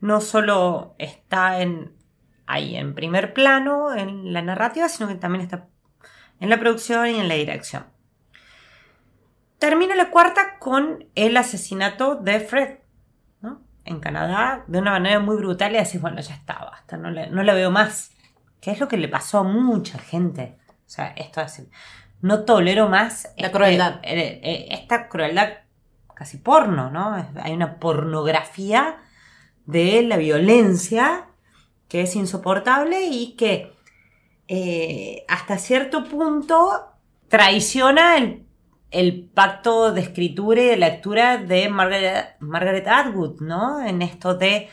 no 0.00 0.20
solo 0.20 0.94
está 0.98 1.60
en, 1.60 1.92
ahí 2.46 2.76
en 2.76 2.94
primer 2.94 3.34
plano 3.34 3.94
en 3.94 4.32
la 4.32 4.42
narrativa, 4.42 4.88
sino 4.88 5.08
que 5.08 5.14
también 5.16 5.42
está 5.42 5.68
en 6.40 6.48
la 6.48 6.58
producción 6.58 7.06
y 7.08 7.20
en 7.20 7.28
la 7.28 7.34
dirección. 7.34 7.86
Termina 9.58 9.94
la 9.94 10.10
cuarta 10.10 10.58
con 10.58 11.06
el 11.14 11.36
asesinato 11.36 12.16
de 12.16 12.40
Fred. 12.40 12.79
En 13.90 14.00
Canadá, 14.00 14.64
de 14.68 14.78
una 14.78 14.92
manera 14.92 15.18
muy 15.20 15.36
brutal, 15.36 15.72
y 15.74 15.78
decís, 15.78 16.00
bueno, 16.00 16.20
ya 16.20 16.34
está, 16.34 16.58
basta, 16.70 16.96
no, 16.96 17.10
le- 17.10 17.28
no 17.30 17.42
la 17.42 17.54
veo 17.54 17.70
más. 17.70 18.12
Que 18.60 18.70
es 18.70 18.78
lo 18.80 18.88
que 18.88 18.96
le 18.96 19.08
pasó 19.08 19.38
a 19.38 19.42
mucha 19.42 19.98
gente. 19.98 20.56
O 20.68 20.88
sea, 20.88 21.08
esto 21.16 21.40
es, 21.40 21.62
no 22.20 22.44
tolero 22.44 22.88
más. 22.88 23.24
La 23.36 23.46
este- 23.46 23.50
crueldad. 23.58 24.00
eh, 24.02 24.40
eh, 24.42 24.66
esta 24.70 25.08
crueldad 25.08 25.48
casi 26.14 26.36
porno, 26.38 26.90
¿no? 26.90 27.14
Hay 27.42 27.52
una 27.52 27.78
pornografía 27.78 28.98
de 29.66 30.02
la 30.02 30.18
violencia 30.18 31.26
que 31.88 32.02
es 32.02 32.14
insoportable 32.14 33.06
y 33.06 33.34
que 33.36 33.72
eh, 34.48 35.24
hasta 35.28 35.56
cierto 35.58 36.04
punto 36.04 36.92
traiciona 37.28 38.18
el, 38.18 38.46
el 38.90 39.24
pacto 39.32 39.92
de 39.92 40.00
escritura 40.00 40.62
y 40.62 40.66
de 40.66 40.76
lectura 40.76 41.38
de 41.38 41.68
Margaret, 41.68 42.36
Margaret 42.40 42.86
Atwood, 42.88 43.40
¿no? 43.40 43.84
En 43.84 44.02
esto 44.02 44.34
de 44.34 44.68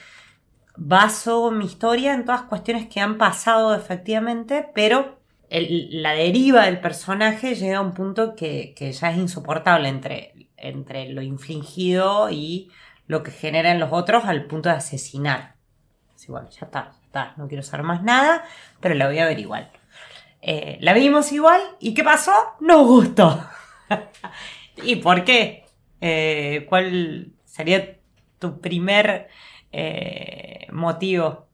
baso 0.76 1.52
mi 1.52 1.66
historia 1.66 2.14
en 2.14 2.26
todas 2.26 2.44
cuestiones 2.44 2.88
que 2.88 3.00
han 3.00 3.18
pasado 3.18 3.76
efectivamente, 3.76 4.68
pero 4.74 5.18
la 5.50 6.12
deriva 6.12 6.66
del 6.66 6.80
personaje 6.80 7.56
llega 7.56 7.78
a 7.78 7.82
un 7.82 7.94
punto 7.94 8.36
que, 8.36 8.74
que 8.76 8.92
ya 8.92 9.12
es 9.12 9.18
insoportable 9.18 9.88
entre, 9.88 10.34
entre 10.58 11.10
lo 11.10 11.22
infligido 11.22 12.30
y 12.30 12.70
lo 13.08 13.24
que 13.24 13.32
genera 13.32 13.72
en 13.72 13.80
los 13.80 13.94
otros 13.94 14.26
al 14.26 14.46
punto 14.46 14.70
de 14.70 14.76
asesinar. 14.76 15.56
Así, 16.14 16.32
bueno, 16.32 16.50
ya 16.50 16.66
está, 16.66 16.92
está, 17.04 17.34
no 17.38 17.48
quiero 17.48 17.64
saber 17.64 17.86
más 17.86 18.04
nada, 18.04 18.44
pero 18.82 18.96
la 18.96 19.08
voy 19.08 19.20
a 19.20 19.26
ver 19.26 19.40
igual. 19.40 19.72
Eh, 20.42 20.78
la 20.82 20.94
vimos 20.94 21.32
igual 21.32 21.62
y 21.80 21.94
¿qué 21.94 22.04
pasó? 22.04 22.34
Nos 22.60 22.86
gustó. 22.86 23.42
¿Y 24.84 24.98
por 24.98 25.24
qué? 25.24 25.66
Eh, 26.02 26.66
¿Cuál 26.70 27.32
sería 27.46 27.98
tu 28.40 28.62
primer 28.62 29.28
eh, 29.72 30.68
motivo 30.72 31.48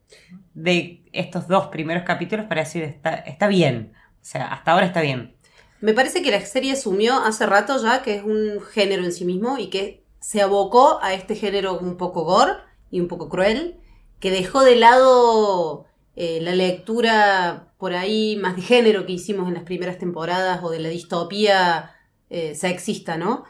de 0.52 1.02
estos 1.12 1.48
dos 1.48 1.68
primeros 1.68 2.04
capítulos 2.04 2.46
para 2.46 2.62
decir 2.62 2.82
está, 2.82 3.14
está 3.14 3.46
bien? 3.48 3.92
O 3.96 4.24
sea, 4.24 4.46
hasta 4.48 4.72
ahora 4.72 4.86
está 4.86 5.00
bien. 5.00 5.34
Me 5.80 5.92
parece 5.92 6.22
que 6.22 6.30
la 6.30 6.40
serie 6.40 6.72
asumió 6.72 7.14
hace 7.16 7.46
rato 7.46 7.76
ya 7.82 8.02
que 8.02 8.16
es 8.16 8.22
un 8.22 8.60
género 8.62 9.04
en 9.04 9.12
sí 9.12 9.24
mismo 9.24 9.58
y 9.58 9.68
que 9.68 10.04
se 10.20 10.40
abocó 10.40 10.98
a 11.02 11.12
este 11.12 11.34
género 11.34 11.78
un 11.78 11.96
poco 11.98 12.24
gore 12.24 12.54
y 12.90 13.00
un 13.00 13.08
poco 13.08 13.28
cruel, 13.28 13.76
que 14.20 14.30
dejó 14.30 14.62
de 14.62 14.76
lado 14.76 15.84
eh, 16.16 16.38
la 16.40 16.54
lectura 16.54 17.74
por 17.76 17.92
ahí 17.92 18.36
más 18.36 18.56
de 18.56 18.62
género 18.62 19.04
que 19.04 19.12
hicimos 19.12 19.48
en 19.48 19.54
las 19.54 19.64
primeras 19.64 19.98
temporadas 19.98 20.60
o 20.62 20.70
de 20.70 20.78
la 20.78 20.88
distopía 20.88 21.93
eh, 22.34 22.56
sexista, 22.56 23.16
¿no? 23.16 23.44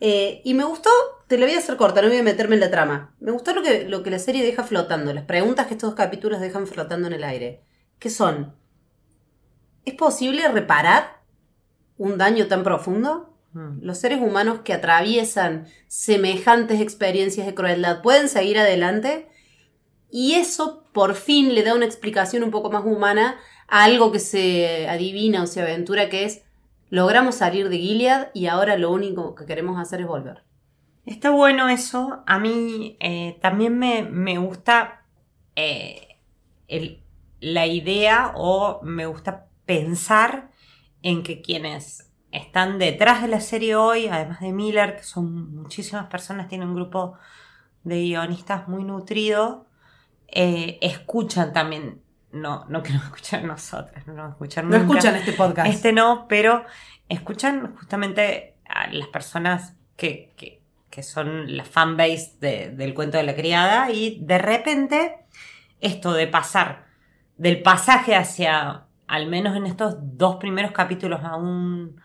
Eh, 0.00 0.42
y 0.44 0.54
me 0.54 0.64
gustó, 0.64 0.90
te 1.28 1.38
lo 1.38 1.46
voy 1.46 1.54
a 1.54 1.58
hacer 1.58 1.76
corta, 1.76 2.02
no 2.02 2.08
voy 2.08 2.16
a 2.16 2.22
meterme 2.24 2.56
en 2.56 2.62
la 2.62 2.70
trama. 2.70 3.14
Me 3.20 3.30
gustó 3.30 3.54
lo 3.54 3.62
que, 3.62 3.88
lo 3.88 4.02
que 4.02 4.10
la 4.10 4.18
serie 4.18 4.44
deja 4.44 4.64
flotando, 4.64 5.14
las 5.14 5.24
preguntas 5.24 5.68
que 5.68 5.74
estos 5.74 5.90
dos 5.90 5.96
capítulos 5.96 6.40
dejan 6.40 6.66
flotando 6.66 7.06
en 7.06 7.12
el 7.12 7.22
aire. 7.22 7.62
¿Qué 8.00 8.10
son? 8.10 8.56
¿Es 9.84 9.94
posible 9.94 10.48
reparar 10.48 11.22
un 11.96 12.18
daño 12.18 12.48
tan 12.48 12.64
profundo? 12.64 13.38
Mm. 13.52 13.82
Los 13.82 13.98
seres 13.98 14.20
humanos 14.20 14.62
que 14.64 14.72
atraviesan 14.72 15.68
semejantes 15.86 16.80
experiencias 16.80 17.46
de 17.46 17.54
crueldad 17.54 18.02
pueden 18.02 18.28
seguir 18.28 18.58
adelante 18.58 19.28
y 20.10 20.34
eso 20.34 20.88
por 20.92 21.14
fin 21.14 21.54
le 21.54 21.62
da 21.62 21.72
una 21.72 21.86
explicación 21.86 22.42
un 22.42 22.50
poco 22.50 22.68
más 22.68 22.84
humana 22.84 23.36
a 23.68 23.84
algo 23.84 24.10
que 24.10 24.18
se 24.18 24.88
adivina 24.88 25.44
o 25.44 25.46
se 25.46 25.62
aventura 25.62 26.08
que 26.08 26.24
es 26.24 26.42
logramos 26.90 27.36
salir 27.36 27.68
de 27.68 27.78
Gilead 27.78 28.28
y 28.34 28.46
ahora 28.46 28.76
lo 28.76 28.90
único 28.90 29.34
que 29.34 29.46
queremos 29.46 29.78
hacer 29.78 30.00
es 30.00 30.06
volver. 30.06 30.44
Está 31.06 31.30
bueno 31.30 31.68
eso. 31.68 32.22
A 32.26 32.38
mí 32.38 32.96
eh, 33.00 33.38
también 33.40 33.78
me, 33.78 34.02
me 34.02 34.38
gusta 34.38 35.04
eh, 35.56 36.18
la 37.40 37.66
idea 37.66 38.32
o 38.36 38.80
me 38.82 39.06
gusta 39.06 39.46
pensar 39.66 40.50
en 41.02 41.22
que 41.22 41.42
quienes 41.42 42.10
están 42.30 42.78
detrás 42.78 43.22
de 43.22 43.28
la 43.28 43.40
serie 43.40 43.76
hoy, 43.76 44.08
además 44.08 44.40
de 44.40 44.52
Miller, 44.52 44.96
que 44.96 45.04
son 45.04 45.54
muchísimas 45.54 46.06
personas, 46.06 46.48
tiene 46.48 46.64
un 46.64 46.74
grupo 46.74 47.14
de 47.84 48.02
guionistas 48.02 48.66
muy 48.66 48.82
nutrido, 48.82 49.66
eh, 50.28 50.78
escuchan 50.82 51.52
también, 51.52 52.02
no, 52.34 52.64
no 52.68 52.82
que 52.82 52.92
nos 52.92 53.04
escuchan 53.04 53.46
nosotras, 53.46 54.06
no 54.06 54.14
nos 54.14 54.30
escuchan 54.32 54.68
No 54.68 54.78
nunca. 54.78 54.92
escuchan 54.98 55.16
este 55.16 55.32
podcast. 55.32 55.68
Este 55.70 55.92
no, 55.92 56.26
pero 56.28 56.64
escuchan 57.08 57.74
justamente 57.76 58.56
a 58.68 58.88
las 58.92 59.08
personas 59.08 59.74
que, 59.96 60.32
que- 60.36 60.62
que 60.90 61.02
son 61.02 61.56
la 61.56 61.64
fanbase 61.64 62.36
de- 62.40 62.70
del 62.70 62.94
cuento 62.94 63.16
de 63.16 63.24
la 63.24 63.34
criada 63.34 63.90
y 63.90 64.20
de 64.20 64.38
repente 64.38 65.16
esto 65.80 66.12
de 66.12 66.28
pasar 66.28 66.86
del 67.36 67.62
pasaje 67.62 68.14
hacia, 68.14 68.84
al 69.08 69.26
menos 69.26 69.56
en 69.56 69.66
estos 69.66 69.96
dos 70.00 70.36
primeros 70.36 70.70
capítulos, 70.70 71.20
a, 71.24 71.34
un, 71.36 72.00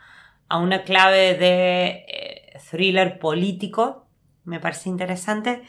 a 0.48 0.58
una 0.58 0.82
clave 0.84 1.36
de 1.36 1.86
eh, 2.08 2.60
thriller 2.72 3.20
político, 3.20 4.08
me 4.44 4.60
parece 4.60 4.90
interesante. 4.90 5.62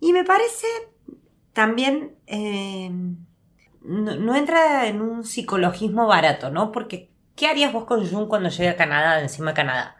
Y 0.00 0.12
me 0.12 0.24
parece 0.24 0.66
también... 1.52 2.16
Eh, 2.26 2.90
no, 3.84 4.36
entra 4.36 4.86
en 4.86 5.00
un 5.00 5.24
psicologismo 5.24 6.06
barato, 6.06 6.50
¿no? 6.50 6.72
Porque, 6.72 7.10
¿qué 7.36 7.46
harías 7.46 7.72
vos 7.72 7.84
con 7.84 8.06
Jun 8.06 8.28
cuando 8.28 8.48
llegue 8.48 8.70
a 8.70 8.76
Canadá, 8.76 9.20
encima 9.20 9.50
de 9.50 9.56
Canadá? 9.56 9.96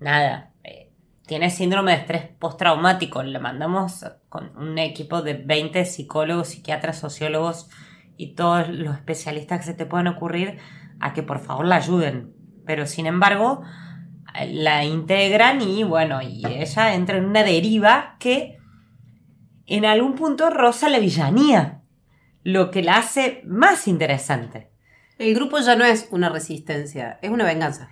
Nada. 0.00 0.52
Eh, 0.64 0.90
tiene 1.26 1.50
síndrome 1.50 1.92
de 1.92 1.98
estrés 1.98 2.24
postraumático. 2.38 3.22
Le 3.22 3.38
mandamos 3.38 4.04
con 4.28 4.56
un 4.56 4.78
equipo 4.78 5.22
de 5.22 5.34
20 5.34 5.84
psicólogos, 5.84 6.48
psiquiatras, 6.48 6.98
sociólogos 6.98 7.68
y 8.16 8.34
todos 8.34 8.68
los 8.68 8.94
especialistas 8.94 9.60
que 9.60 9.66
se 9.66 9.74
te 9.74 9.86
puedan 9.86 10.06
ocurrir 10.06 10.58
a 11.00 11.12
que 11.12 11.22
por 11.22 11.40
favor 11.40 11.66
la 11.66 11.76
ayuden. 11.76 12.34
Pero 12.64 12.86
sin 12.86 13.06
embargo, 13.06 13.62
la 14.46 14.84
integran 14.84 15.62
y 15.62 15.84
bueno, 15.84 16.20
y 16.22 16.42
ella 16.46 16.94
entra 16.94 17.18
en 17.18 17.24
una 17.24 17.42
deriva 17.42 18.16
que 18.18 18.58
en 19.66 19.84
algún 19.84 20.14
punto 20.14 20.50
roza 20.50 20.88
la 20.88 20.98
villanía, 20.98 21.77
lo 22.44 22.70
que 22.70 22.82
la 22.82 22.96
hace 22.96 23.42
más 23.44 23.88
interesante. 23.88 24.70
El 25.18 25.34
grupo 25.34 25.58
ya 25.58 25.76
no 25.76 25.84
es 25.84 26.08
una 26.10 26.28
resistencia, 26.28 27.18
es 27.22 27.30
una 27.30 27.44
venganza 27.44 27.90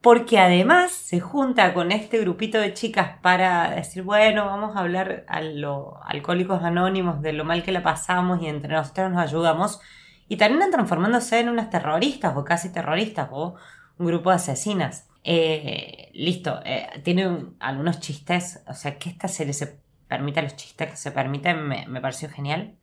porque 0.00 0.38
además 0.38 0.92
se 0.92 1.20
junta 1.20 1.74
con 1.74 1.92
este 1.92 2.18
grupito 2.18 2.58
de 2.58 2.72
chicas 2.72 3.18
para 3.20 3.70
decir, 3.70 4.02
bueno, 4.02 4.46
vamos 4.46 4.74
a 4.74 4.80
hablar 4.80 5.24
a 5.28 5.42
los 5.42 5.88
alcohólicos 6.04 6.62
anónimos 6.62 7.20
de 7.20 7.34
lo 7.34 7.44
mal 7.44 7.62
que 7.62 7.72
la 7.72 7.82
pasamos 7.82 8.40
y 8.42 8.46
entre 8.46 8.72
nosotros 8.72 9.10
nos 9.10 9.20
ayudamos, 9.20 9.80
y 10.28 10.36
terminan 10.36 10.70
transformándose 10.70 11.40
en 11.40 11.48
unas 11.48 11.70
terroristas 11.70 12.36
o 12.36 12.44
casi 12.44 12.72
terroristas 12.72 13.28
o 13.32 13.56
un 13.98 14.06
grupo 14.06 14.30
de 14.30 14.36
asesinas. 14.36 15.08
Eh, 15.24 16.10
listo, 16.14 16.60
eh, 16.64 16.88
tiene 17.02 17.48
algunos 17.58 18.00
chistes, 18.00 18.62
o 18.68 18.74
sea, 18.74 18.96
que 18.96 19.10
esta 19.10 19.28
serie 19.28 19.52
se 19.52 19.80
permita 20.08 20.40
los 20.40 20.56
chistes 20.56 20.90
que 20.90 20.96
se 20.96 21.10
permiten, 21.10 21.66
me, 21.66 22.00
pareció 22.00 22.30
genial. 22.30 22.76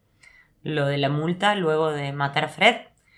Lo 0.68 0.86
de 0.86 0.98
la 0.98 1.08
multa 1.08 1.56
luego 1.56 1.92
de 1.92 2.12
matar 2.12 2.44
a 2.46 2.50
Fred. 2.50 2.76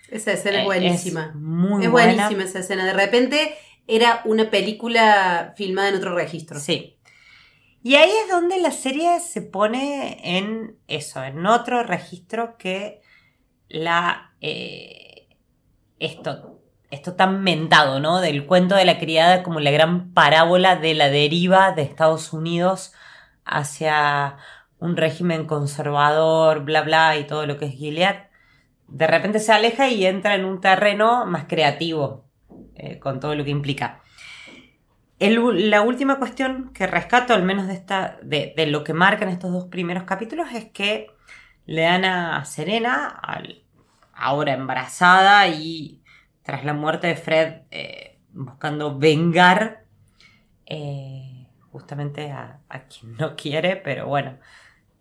Esa 0.08 0.32
escena 0.32 0.58
es 0.58 0.62
eh, 0.62 0.66
buenísima. 0.66 1.32
muy 1.34 1.84
es 1.84 1.90
buenísima 1.90 2.44
esa 2.44 2.60
escena. 2.60 2.84
De 2.84 2.92
repente 2.92 3.56
era 3.88 4.22
una 4.24 4.50
película 4.50 5.52
filmada 5.56 5.88
en 5.88 5.96
otro 5.96 6.14
registro. 6.14 6.60
Sí. 6.60 6.96
Y 7.82 7.96
ahí 7.96 8.10
es 8.24 8.30
donde 8.30 8.60
la 8.60 8.70
serie 8.70 9.18
se 9.18 9.42
pone 9.42 10.38
en 10.38 10.76
eso, 10.86 11.24
en 11.24 11.44
otro 11.44 11.82
registro 11.82 12.56
que 12.56 13.00
la... 13.68 14.32
Eh, 14.40 15.28
esto, 15.98 16.60
esto 16.92 17.14
tan 17.14 17.42
mentado, 17.42 17.98
¿no? 17.98 18.20
Del 18.20 18.46
cuento 18.46 18.76
de 18.76 18.84
la 18.84 19.00
criada 19.00 19.42
como 19.42 19.58
la 19.58 19.72
gran 19.72 20.14
parábola 20.14 20.76
de 20.76 20.94
la 20.94 21.08
deriva 21.08 21.72
de 21.72 21.82
Estados 21.82 22.32
Unidos 22.32 22.92
hacia 23.44 24.36
un 24.80 24.96
régimen 24.96 25.46
conservador, 25.46 26.64
bla, 26.64 26.82
bla, 26.82 27.16
y 27.18 27.26
todo 27.26 27.46
lo 27.46 27.58
que 27.58 27.66
es 27.66 27.74
Gilead. 27.74 28.28
De 28.88 29.06
repente 29.06 29.38
se 29.38 29.52
aleja 29.52 29.88
y 29.88 30.06
entra 30.06 30.34
en 30.34 30.44
un 30.44 30.60
terreno 30.60 31.26
más 31.26 31.44
creativo, 31.44 32.24
eh, 32.74 32.98
con 32.98 33.20
todo 33.20 33.34
lo 33.34 33.44
que 33.44 33.50
implica. 33.50 34.00
la 35.18 35.82
última 35.82 36.18
cuestión 36.18 36.72
que 36.72 36.86
rescato, 36.86 37.34
al 37.34 37.42
menos 37.42 37.66
de, 37.68 37.74
esta, 37.74 38.18
de, 38.22 38.54
lo 38.66 38.82
que 38.84 38.94
marcan 38.94 39.28
estos 39.28 39.52
dos 39.52 39.66
primeros 39.66 40.04
capítulos, 40.04 40.48
es 40.54 40.64
que 40.66 41.08
le 41.66 41.82
dan 41.82 42.04
a 42.04 42.44
Serena, 42.44 43.20
ahora 44.14 44.54
embarazada 44.54 45.46
y 45.48 46.02
tras 46.42 46.64
la 46.64 46.72
muerte 46.72 47.06
de 47.06 47.16
Fred, 47.16 47.62
eh, 47.70 48.18
buscando 48.32 48.98
vengar 48.98 49.84
eh, 50.66 51.46
justamente 51.72 52.32
a, 52.32 52.60
quien 52.88 53.16
no 53.16 53.36
quiere, 53.36 53.76
pero 53.76 54.06
bueno, 54.06 54.38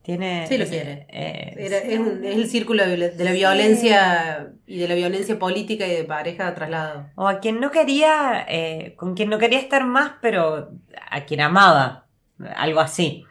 tiene, 0.09 0.47
sí, 0.47 0.57
lo 0.57 0.65
quiere. 0.65 1.05
Eh, 1.09 1.53
es, 1.55 2.33
el 2.35 2.49
círculo 2.49 2.83
de, 2.83 2.97
la 3.15 3.31
violencia 3.31 4.53
y 4.65 4.79
de 4.79 4.87
la 4.87 4.95
violencia 4.95 5.37
política 5.37 5.85
y 5.85 5.91
de 5.91 6.03
pareja 6.03 6.55
traslado. 6.55 7.11
O 7.13 7.27
a 7.27 7.39
quien 7.39 7.59
no 7.59 7.69
quería, 7.69 8.43
eh, 8.49 8.95
con 8.97 9.13
quien 9.13 9.29
no 9.29 9.37
quería 9.37 9.59
estar 9.59 9.85
más, 9.85 10.13
pero 10.19 10.71
a 11.11 11.25
quien 11.25 11.41
amaba, 11.41 12.07
algo 12.55 12.79
así. 12.79 13.23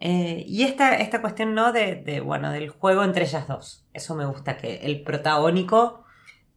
Eh, 0.00 0.42
y 0.48 0.62
esta, 0.62 0.96
esta 0.96 1.20
cuestión, 1.20 1.54
¿no? 1.54 1.70
De, 1.70 2.22
bueno, 2.24 2.50
del 2.50 2.70
juego 2.70 3.04
entre 3.04 3.26
ellas 3.26 3.46
dos. 3.46 3.84
Eso 3.92 4.14
me 4.14 4.24
gusta, 4.24 4.56
que 4.56 4.86
el 4.86 5.02
protagónico 5.02 6.02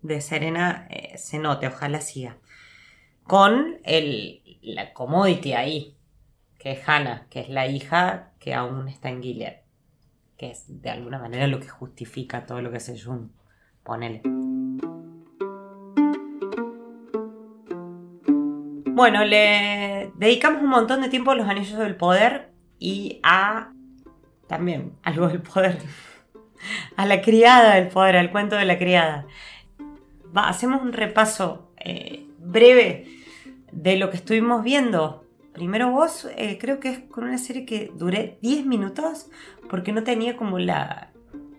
de 0.01 0.21
Serena 0.21 0.87
se 1.17 1.37
note, 1.37 1.67
ojalá 1.67 1.99
siga. 1.99 2.37
Con 3.23 3.79
el, 3.83 4.41
la 4.61 4.93
commodity 4.93 5.51
ahí, 5.51 5.97
que 6.59 6.73
es 6.73 6.87
Hannah, 6.87 7.25
que 7.29 7.39
es 7.39 7.49
la 7.49 7.67
hija 7.67 8.33
que 8.37 8.53
aún 8.53 8.89
está 8.89 9.09
en 9.09 9.23
Gilead, 9.23 9.61
que 10.37 10.51
es 10.51 10.81
de 10.81 10.89
alguna 10.89 11.17
manera 11.17 11.47
lo 11.47 11.59
que 11.59 11.69
justifica 11.69 12.45
todo 12.45 12.61
lo 12.61 12.69
que 12.69 12.77
hace 12.77 12.99
Jun. 12.99 13.31
Ponele. 13.83 14.21
Bueno, 18.93 19.23
le 19.23 20.11
dedicamos 20.15 20.61
un 20.61 20.69
montón 20.69 21.01
de 21.01 21.07
tiempo 21.07 21.31
a 21.31 21.35
los 21.35 21.47
anillos 21.47 21.79
del 21.79 21.95
poder 21.95 22.51
y 22.77 23.21
a 23.23 23.71
también 24.47 24.97
algo 25.03 25.29
del 25.29 25.41
poder, 25.41 25.77
a 26.97 27.05
la 27.05 27.21
criada 27.21 27.75
del 27.75 27.87
poder, 27.87 28.17
al 28.17 28.31
cuento 28.31 28.57
de 28.57 28.65
la 28.65 28.77
criada. 28.77 29.25
hacemos 30.35 30.81
un 30.81 30.91
repaso 30.91 31.71
eh, 31.77 32.25
breve 32.37 33.07
de 33.71 33.95
lo 33.95 34.09
que 34.09 34.17
estuvimos 34.17 34.61
viendo 34.63 35.28
Primero 35.59 35.91
vos, 35.91 36.25
eh, 36.37 36.57
creo 36.57 36.79
que 36.79 36.87
es 36.87 36.99
con 36.99 37.25
una 37.25 37.37
serie 37.37 37.65
que 37.65 37.91
duré 37.93 38.37
10 38.41 38.65
minutos 38.65 39.25
porque 39.69 39.91
no 39.91 40.05
tenía 40.05 40.37
como 40.37 40.57
la 40.57 41.11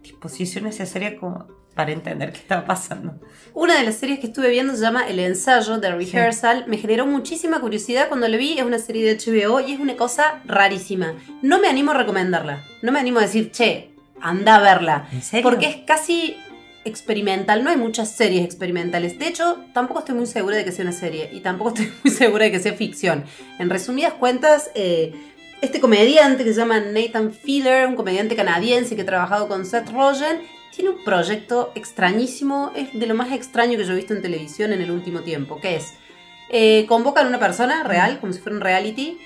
disposición 0.03 0.65
necesaria 0.65 1.19
como 1.19 1.49
para 1.75 1.93
entender 1.93 2.33
qué 2.33 2.39
estaba 2.39 2.65
pasando. 2.65 3.21
Una 3.53 3.77
de 3.77 3.85
las 3.85 3.97
series 3.97 4.19
que 4.19 4.29
estuve 4.29 4.49
viendo 4.49 4.75
se 4.75 4.81
llama 4.81 5.07
El 5.07 5.19
ensayo 5.19 5.77
de 5.77 5.93
Rehearsal. 5.93 6.65
Me 6.67 6.79
generó 6.79 7.05
muchísima 7.07 7.61
curiosidad 7.61 8.09
cuando 8.09 8.27
la 8.27 8.39
vi. 8.39 8.59
Es 8.59 8.65
una 8.65 8.79
serie 8.79 9.05
de 9.05 9.19
HBO 9.19 9.61
y 9.61 9.73
es 9.73 9.81
una 9.81 9.97
cosa 9.97 10.41
rarísima. 10.47 11.13
No 11.43 11.61
me 11.61 11.69
animo 11.69 11.91
a 11.91 11.95
recomendarla. 11.99 12.65
No 12.81 12.93
me 12.93 13.01
animo 13.01 13.19
a 13.19 13.25
decir, 13.25 13.51
che, 13.51 13.91
anda 14.23 14.57
a 14.57 14.61
verla. 14.61 15.09
¿En 15.13 15.21
serio? 15.21 15.43
Porque 15.43 15.67
es 15.67 15.77
casi 15.87 16.39
experimental. 16.85 17.62
No 17.62 17.71
hay 17.71 17.77
muchas 17.77 18.11
series 18.11 18.45
experimentales. 18.45 19.19
De 19.19 19.29
hecho, 19.29 19.59
tampoco 19.73 20.01
estoy 20.01 20.14
muy 20.14 20.27
segura 20.27 20.57
de 20.57 20.64
que 20.64 20.73
sea 20.73 20.85
una 20.85 20.93
serie 20.93 21.31
y 21.33 21.40
tampoco 21.40 21.71
estoy 21.71 21.93
muy 22.05 22.12
segura 22.12 22.45
de 22.45 22.53
que 22.53 22.61
sea 22.61 22.75
ficción. 22.75 23.25
En 23.59 23.71
resumidas 23.71 24.14
cuentas, 24.14 24.71
eh, 24.75 25.12
este 25.61 25.81
comediante 25.81 26.45
que 26.45 26.53
se 26.53 26.61
llama 26.61 26.81
Nathan 26.81 27.33
Fielder, 27.33 27.87
un 27.87 27.97
comediante 27.97 28.35
canadiense 28.35 28.97
que 28.97 29.03
ha 29.03 29.07
trabajado 29.07 29.49
con 29.49 29.66
Seth 29.66 29.90
Rogen, 29.90 30.40
tiene 30.75 30.90
un 30.90 31.05
proyecto 31.05 31.73
extrañísimo, 31.75 32.73
es 32.75 32.99
de 32.99 33.07
lo 33.07 33.14
más 33.14 33.33
extraño 33.33 33.77
que 33.77 33.85
yo 33.85 33.93
he 33.93 33.97
visto 33.97 34.14
en 34.14 34.23
televisión 34.23 34.73
en 34.73 34.81
el 34.81 34.90
último 34.90 35.21
tiempo, 35.21 35.61
que 35.61 35.77
es, 35.77 35.95
eh, 36.49 36.87
convocan 36.88 37.27
a 37.27 37.29
una 37.29 37.38
persona 37.38 37.83
real, 37.83 38.21
como 38.21 38.33
si 38.33 38.40
fuera 38.40 38.57
un 38.57 38.62
reality, 38.62 39.19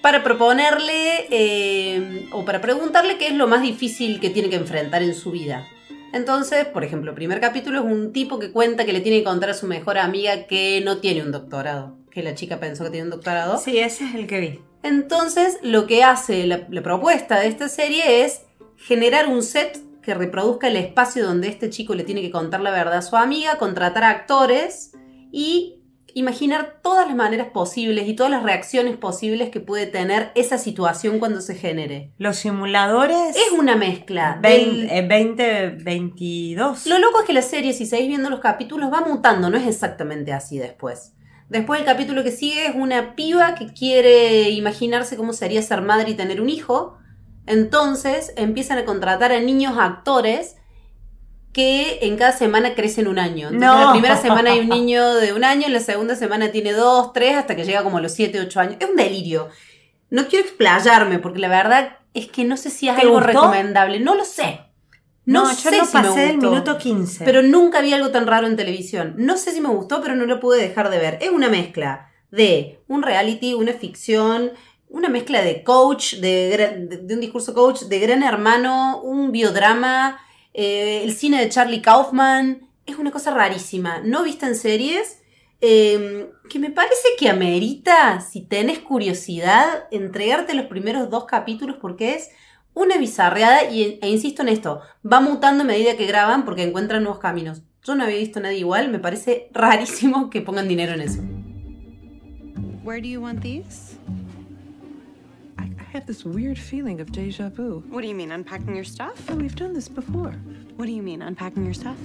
para 0.00 0.22
proponerle 0.22 1.26
eh, 1.30 2.28
o 2.32 2.44
para 2.44 2.60
preguntarle 2.60 3.18
qué 3.18 3.26
es 3.26 3.34
lo 3.34 3.46
más 3.46 3.62
difícil 3.62 4.20
que 4.20 4.30
tiene 4.30 4.48
que 4.48 4.56
enfrentar 4.56 5.02
en 5.02 5.14
su 5.14 5.30
vida. 5.30 5.68
Entonces, 6.12 6.66
por 6.66 6.84
ejemplo, 6.84 7.10
el 7.10 7.14
primer 7.14 7.40
capítulo 7.40 7.78
es 7.80 7.84
un 7.84 8.12
tipo 8.12 8.38
que 8.38 8.50
cuenta 8.50 8.84
que 8.84 8.92
le 8.92 9.00
tiene 9.00 9.18
que 9.18 9.24
contar 9.24 9.50
a 9.50 9.54
su 9.54 9.66
mejor 9.66 9.98
amiga 9.98 10.46
que 10.46 10.82
no 10.84 10.98
tiene 10.98 11.22
un 11.22 11.30
doctorado, 11.30 11.96
que 12.10 12.22
la 12.22 12.34
chica 12.34 12.58
pensó 12.58 12.84
que 12.84 12.90
tiene 12.90 13.04
un 13.04 13.10
doctorado. 13.10 13.58
Sí, 13.58 13.78
ese 13.78 14.04
es 14.04 14.14
el 14.14 14.26
que 14.26 14.40
vi. 14.40 14.60
Entonces, 14.82 15.58
lo 15.62 15.86
que 15.86 16.02
hace 16.02 16.46
la, 16.46 16.66
propuesta 16.82 17.38
de 17.38 17.48
esta 17.48 17.68
serie 17.68 18.24
es 18.24 18.42
generar 18.76 19.28
un 19.28 19.42
set 19.42 19.78
que 20.02 20.14
reproduzca 20.14 20.68
el 20.68 20.76
espacio 20.76 21.24
donde 21.24 21.48
este 21.48 21.68
chico 21.68 21.94
le 21.94 22.04
tiene 22.04 22.22
que 22.22 22.30
contar 22.30 22.60
la 22.60 22.70
verdad 22.70 22.98
a 22.98 23.02
su 23.02 23.16
amiga, 23.16 23.58
contratar 23.58 24.04
actores 24.04 24.92
y 25.30 25.79
imaginar 26.14 26.80
todas 26.82 27.06
las 27.06 27.16
maneras 27.16 27.48
posibles 27.48 28.08
y 28.08 28.14
todas 28.14 28.30
las 28.30 28.42
reacciones 28.42 28.96
posibles 28.96 29.50
que 29.50 29.60
puede 29.60 29.86
tener 29.86 30.30
esa 30.34 30.58
situación 30.58 31.18
cuando 31.18 31.40
se 31.40 31.54
genere. 31.54 32.12
Los 32.18 32.36
simuladores. 32.36 33.36
Es 33.36 33.52
una 33.52 33.76
mezcla. 33.76 34.38
2022. 34.42 36.86
Eh, 36.86 36.90
Lo 36.90 36.98
loco 36.98 37.20
es 37.20 37.26
que 37.26 37.32
la 37.32 37.42
serie, 37.42 37.72
si 37.72 37.86
seguís 37.86 38.08
viendo 38.08 38.30
los 38.30 38.40
capítulos, 38.40 38.92
va 38.92 39.00
mutando, 39.00 39.50
no 39.50 39.56
es 39.56 39.66
exactamente 39.66 40.32
así 40.32 40.58
después. 40.58 41.14
Después 41.48 41.80
el 41.80 41.86
capítulo 41.86 42.22
que 42.22 42.30
sigue 42.30 42.66
es 42.66 42.74
una 42.76 43.16
piba 43.16 43.56
que 43.56 43.72
quiere 43.72 44.50
imaginarse 44.50 45.16
cómo 45.16 45.32
sería 45.32 45.62
ser 45.62 45.82
madre 45.82 46.10
y 46.10 46.14
tener 46.14 46.40
un 46.40 46.48
hijo. 46.48 46.96
Entonces 47.46 48.32
empiezan 48.36 48.78
a 48.78 48.84
contratar 48.84 49.32
a 49.32 49.40
niños 49.40 49.76
actores 49.76 50.56
que 51.52 51.98
en 52.02 52.16
cada 52.16 52.32
semana 52.32 52.74
crecen 52.74 53.08
un 53.08 53.18
año. 53.18 53.48
Entonces, 53.48 53.80
En 53.80 53.86
la 53.86 53.92
primera 53.92 54.16
semana 54.16 54.52
hay 54.52 54.60
un 54.60 54.68
niño 54.68 55.14
de 55.14 55.32
un 55.32 55.44
año, 55.44 55.66
en 55.66 55.72
la 55.72 55.80
segunda 55.80 56.14
semana 56.16 56.50
tiene 56.52 56.72
dos, 56.72 57.12
tres, 57.12 57.36
hasta 57.36 57.56
que 57.56 57.64
llega 57.64 57.82
como 57.82 57.98
a 57.98 58.00
los 58.00 58.12
siete, 58.12 58.40
ocho 58.40 58.60
años. 58.60 58.76
Es 58.80 58.88
un 58.88 58.96
delirio. 58.96 59.48
No 60.10 60.26
quiero 60.28 60.44
explayarme, 60.46 61.18
porque 61.18 61.38
la 61.40 61.48
verdad 61.48 61.98
es 62.14 62.28
que 62.28 62.44
no 62.44 62.56
sé 62.56 62.70
si 62.70 62.88
es 62.88 62.96
algo 62.98 63.20
recomendable. 63.20 64.00
No 64.00 64.14
lo 64.14 64.24
sé. 64.24 64.60
No, 65.26 65.44
No, 65.44 65.50
yo 65.50 65.56
sé 65.56 65.78
no 65.78 65.84
si 65.84 65.92
pasé 65.92 66.20
del 66.20 66.38
minuto 66.38 66.78
15. 66.78 67.24
Pero 67.24 67.42
nunca 67.42 67.80
vi 67.80 67.92
algo 67.92 68.10
tan 68.10 68.26
raro 68.26 68.46
en 68.46 68.56
televisión. 68.56 69.14
No 69.18 69.36
sé 69.36 69.52
si 69.52 69.60
me 69.60 69.68
gustó, 69.68 70.00
pero 70.02 70.14
no 70.16 70.26
lo 70.26 70.40
pude 70.40 70.60
dejar 70.60 70.90
de 70.90 70.98
ver. 70.98 71.18
Es 71.20 71.30
una 71.30 71.48
mezcla 71.48 72.10
de 72.30 72.80
un 72.88 73.02
reality, 73.02 73.54
una 73.54 73.72
ficción, 73.72 74.52
una 74.88 75.08
mezcla 75.08 75.42
de 75.42 75.62
coach, 75.62 76.14
de- 76.14 76.88
de 77.02 77.14
un 77.14 77.20
discurso 77.20 77.54
coach, 77.54 77.82
de 77.82 77.98
gran 78.00 78.22
hermano, 78.24 79.00
un 79.02 79.30
biodrama, 79.30 80.18
eh, 80.54 81.02
el 81.04 81.14
cine 81.14 81.40
de 81.40 81.48
Charlie 81.48 81.82
Kaufman. 81.82 82.68
Es 82.86 82.96
una 82.98 83.10
cosa 83.10 83.32
rarísima. 83.32 84.00
No 84.04 84.24
vista 84.24 84.46
en 84.46 84.54
series. 84.54 85.18
eh, 85.60 86.30
que 86.48 86.58
me 86.58 86.70
parece 86.70 87.08
que 87.18 87.28
amerita, 87.28 88.20
si 88.20 88.40
tenés 88.40 88.78
curiosidad, 88.78 89.84
entregarte 89.90 90.54
los 90.54 90.66
primeros 90.66 91.10
dos 91.10 91.26
capítulos 91.26 91.76
porque 91.80 92.14
es 92.14 92.30
una 92.74 92.96
bizarreada 92.96 93.70
y, 93.70 93.98
e 94.00 94.08
insisto 94.08 94.42
en 94.42 94.48
esto, 94.48 94.80
va 95.10 95.20
mutando 95.20 95.62
a 95.62 95.66
medida 95.66 95.96
que 95.96 96.06
graban 96.06 96.44
porque 96.44 96.62
encuentran 96.62 97.02
nuevos 97.02 97.20
caminos. 97.20 97.62
Yo 97.84 97.94
no 97.94 98.04
había 98.04 98.16
visto 98.16 98.38
a 98.38 98.42
nadie 98.42 98.58
igual, 98.58 98.90
me 98.90 98.98
parece 98.98 99.48
rarísimo 99.52 100.30
que 100.30 100.40
pongan 100.40 100.68
dinero 100.68 100.92
en 100.92 101.00
eso. 101.02 101.20
Where 102.82 103.00
do 103.00 103.08
you 103.08 103.20
want 103.20 103.42
these? 103.42 103.89
I, 105.90 105.96
I 105.96 105.98
have 105.98 106.06
this 106.06 106.24
weird 106.24 106.58
feeling 106.58 107.00
of 107.00 107.10
deja 107.10 107.48
vu. 107.48 107.82
What 107.88 108.02
do 108.02 108.08
you 108.08 108.14
mean, 108.14 108.30
unpacking 108.30 108.74
your 108.76 108.84
stuff? 108.84 109.28
Oh, 109.28 109.34
we've 109.34 109.56
done 109.56 109.72
this 109.72 109.88
before. 109.88 110.32
What 110.76 110.86
do 110.86 110.92
you 110.92 111.02
mean, 111.02 111.20
unpacking 111.20 111.64
your 111.64 111.74
stuff? 111.74 111.96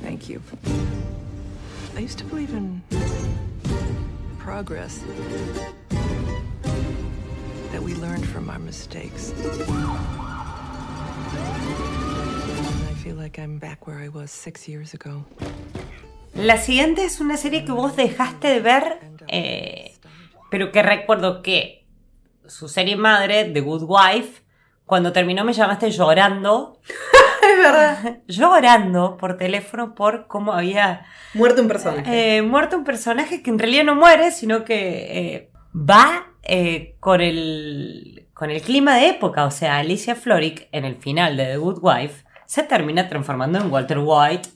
Thank 0.00 0.28
you. 0.30 0.42
I 1.94 2.00
used 2.00 2.18
to 2.18 2.24
believe 2.24 2.54
in 2.54 2.82
progress. 4.38 5.04
That 7.72 7.82
we 7.82 7.94
learned 7.96 8.26
from 8.26 8.48
our 8.48 8.58
mistakes. 8.58 9.32
And 9.32 9.80
I 12.88 12.94
feel 13.02 13.16
like 13.16 13.38
I'm 13.38 13.58
back 13.58 13.86
where 13.86 13.98
I 13.98 14.08
was 14.08 14.30
six 14.30 14.66
years 14.68 14.94
ago. 14.94 15.26
La 16.34 16.56
siguiente 16.56 17.04
es 17.04 17.20
una 17.20 17.36
serie 17.36 17.64
que 17.64 17.72
vos 17.72 17.94
dejaste 17.96 18.48
de 18.48 18.60
ver, 18.60 18.98
eh, 19.28 19.92
pero 20.50 20.72
que 20.72 20.82
recuerdo 20.82 21.42
que 21.42 21.79
su 22.50 22.68
serie 22.68 22.96
madre, 22.96 23.44
The 23.44 23.60
Good 23.60 23.84
Wife, 23.86 24.42
cuando 24.84 25.12
terminó 25.12 25.44
me 25.44 25.52
llamaste 25.52 25.90
llorando, 25.90 26.80
Es 27.42 27.58
verdad. 27.58 28.18
llorando 28.28 29.16
por 29.16 29.36
teléfono 29.38 29.94
por 29.94 30.26
cómo 30.26 30.52
había 30.52 31.06
Muerto 31.32 31.62
un 31.62 31.68
personaje. 31.68 32.36
eh, 32.36 32.42
muerto 32.42 32.76
un 32.76 32.84
personaje 32.84 33.42
que 33.42 33.50
en 33.50 33.58
realidad 33.58 33.84
no 33.84 33.94
muere, 33.94 34.30
sino 34.30 34.64
que 34.64 35.34
eh, 35.34 35.50
va 35.74 36.26
eh, 36.42 36.96
con, 37.00 37.20
el, 37.20 38.26
con 38.34 38.50
el 38.50 38.60
clima 38.60 38.96
de 38.96 39.08
época. 39.08 39.44
O 39.46 39.50
sea, 39.50 39.78
Alicia 39.78 40.14
Florrick 40.16 40.68
en 40.72 40.84
el 40.84 40.96
final 40.96 41.36
de 41.36 41.46
The 41.46 41.56
Good 41.56 41.78
Wife 41.80 42.24
se 42.46 42.62
termina 42.64 43.08
transformando 43.08 43.58
en 43.58 43.70
Walter 43.72 44.00
White 44.02 44.48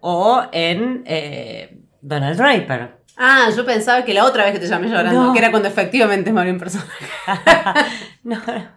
o 0.00 0.44
en 0.52 1.04
Donald 2.00 2.36
Draper. 2.38 3.03
Ah, 3.16 3.48
yo 3.54 3.64
pensaba 3.64 4.04
que 4.04 4.14
la 4.14 4.24
otra 4.24 4.44
vez 4.44 4.54
que 4.54 4.60
te 4.60 4.66
llamé 4.66 4.88
llorando, 4.88 5.24
No. 5.24 5.32
que 5.32 5.38
era 5.38 5.50
cuando 5.50 5.68
efectivamente 5.68 6.32
murió 6.32 6.52
un 6.52 6.58
personaje. 6.58 7.04
no, 8.24 8.36
no. 8.46 8.68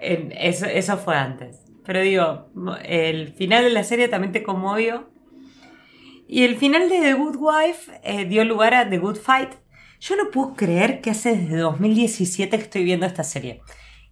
Eso, 0.00 0.66
eso 0.66 0.96
fue 0.98 1.16
antes. 1.16 1.60
Pero 1.84 2.00
digo, 2.00 2.48
el 2.84 3.32
final 3.34 3.64
de 3.64 3.70
la 3.70 3.84
serie 3.84 4.08
también 4.08 4.32
te 4.32 4.42
conmovió. 4.42 5.10
Y 6.28 6.44
el 6.44 6.56
final 6.56 6.88
de 6.88 7.00
The 7.00 7.12
Good 7.14 7.36
Wife 7.38 8.00
eh, 8.02 8.24
dio 8.24 8.44
lugar 8.44 8.74
a 8.74 8.88
The 8.88 8.98
Good 8.98 9.16
Fight. 9.16 9.50
Yo 10.00 10.16
no 10.16 10.30
puedo 10.30 10.54
creer 10.54 11.00
que 11.00 11.10
hace 11.10 11.36
desde 11.36 11.56
2017 11.58 12.56
que 12.56 12.62
estoy 12.62 12.84
viendo 12.84 13.06
esta 13.06 13.22
serie. 13.22 13.60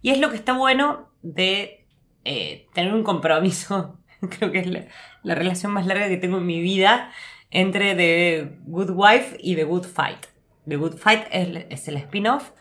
Y 0.01 0.11
es 0.11 0.19
lo 0.19 0.29
que 0.29 0.35
está 0.35 0.53
bueno 0.53 1.09
de 1.21 1.85
eh, 2.23 2.67
tener 2.73 2.93
un 2.93 3.03
compromiso. 3.03 3.97
Creo 4.37 4.51
que 4.51 4.59
es 4.59 4.67
la, 4.67 4.85
la 5.23 5.35
relación 5.35 5.71
más 5.71 5.85
larga 5.87 6.07
que 6.07 6.17
tengo 6.17 6.37
en 6.37 6.45
mi 6.45 6.61
vida 6.61 7.11
entre 7.51 7.95
The 7.95 8.57
Good 8.65 8.91
Wife 8.91 9.37
y 9.39 9.55
The 9.55 9.65
Good 9.65 9.85
Fight. 9.85 10.25
The 10.67 10.77
Good 10.77 10.97
Fight 10.97 11.27
es, 11.31 11.87
el 11.87 11.97
spin-off 11.97 12.51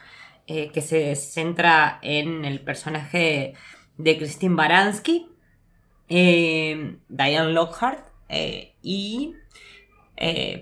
eh, 0.46 0.70
que 0.72 0.83
se 0.83 1.14
centra 1.14 1.98
en 2.03 2.44
el 2.44 2.61
personaje 2.61 3.55
de 3.96 4.16
Christine 4.18 4.57
Baranski, 4.57 5.29
eh, 6.09 6.96
Diane 7.09 7.53
Lockhart, 7.53 8.05
eh, 8.29 8.74
y 8.83 9.37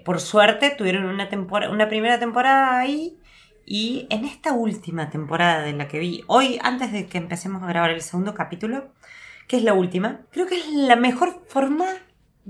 por 0.04 0.20
suerte 0.20 0.70
tuvieron 0.70 1.04
una, 1.06 1.28
una 1.70 1.88
primera 1.88 2.20
temporada 2.20 2.78
ahí. 2.78 3.18
Y 3.70 4.06
en 4.08 4.24
esta 4.24 4.52
última 4.52 5.10
temporada 5.10 5.62
de 5.62 5.74
la 5.74 5.88
que 5.88 5.98
vi, 5.98 6.24
hoy, 6.26 6.58
antes 6.62 6.90
de 6.90 7.06
que 7.06 7.18
empecemos 7.18 7.62
a 7.62 7.66
grabar 7.66 7.90
el 7.90 8.00
segundo 8.00 8.32
capítulo, 8.32 8.92
que 9.46 9.56
es 9.56 9.62
la 9.62 9.74
última, 9.74 10.20
creo 10.30 10.46
que 10.46 10.56
es 10.56 10.68
la 10.68 10.96
mejor 10.96 11.42
forma 11.48 11.86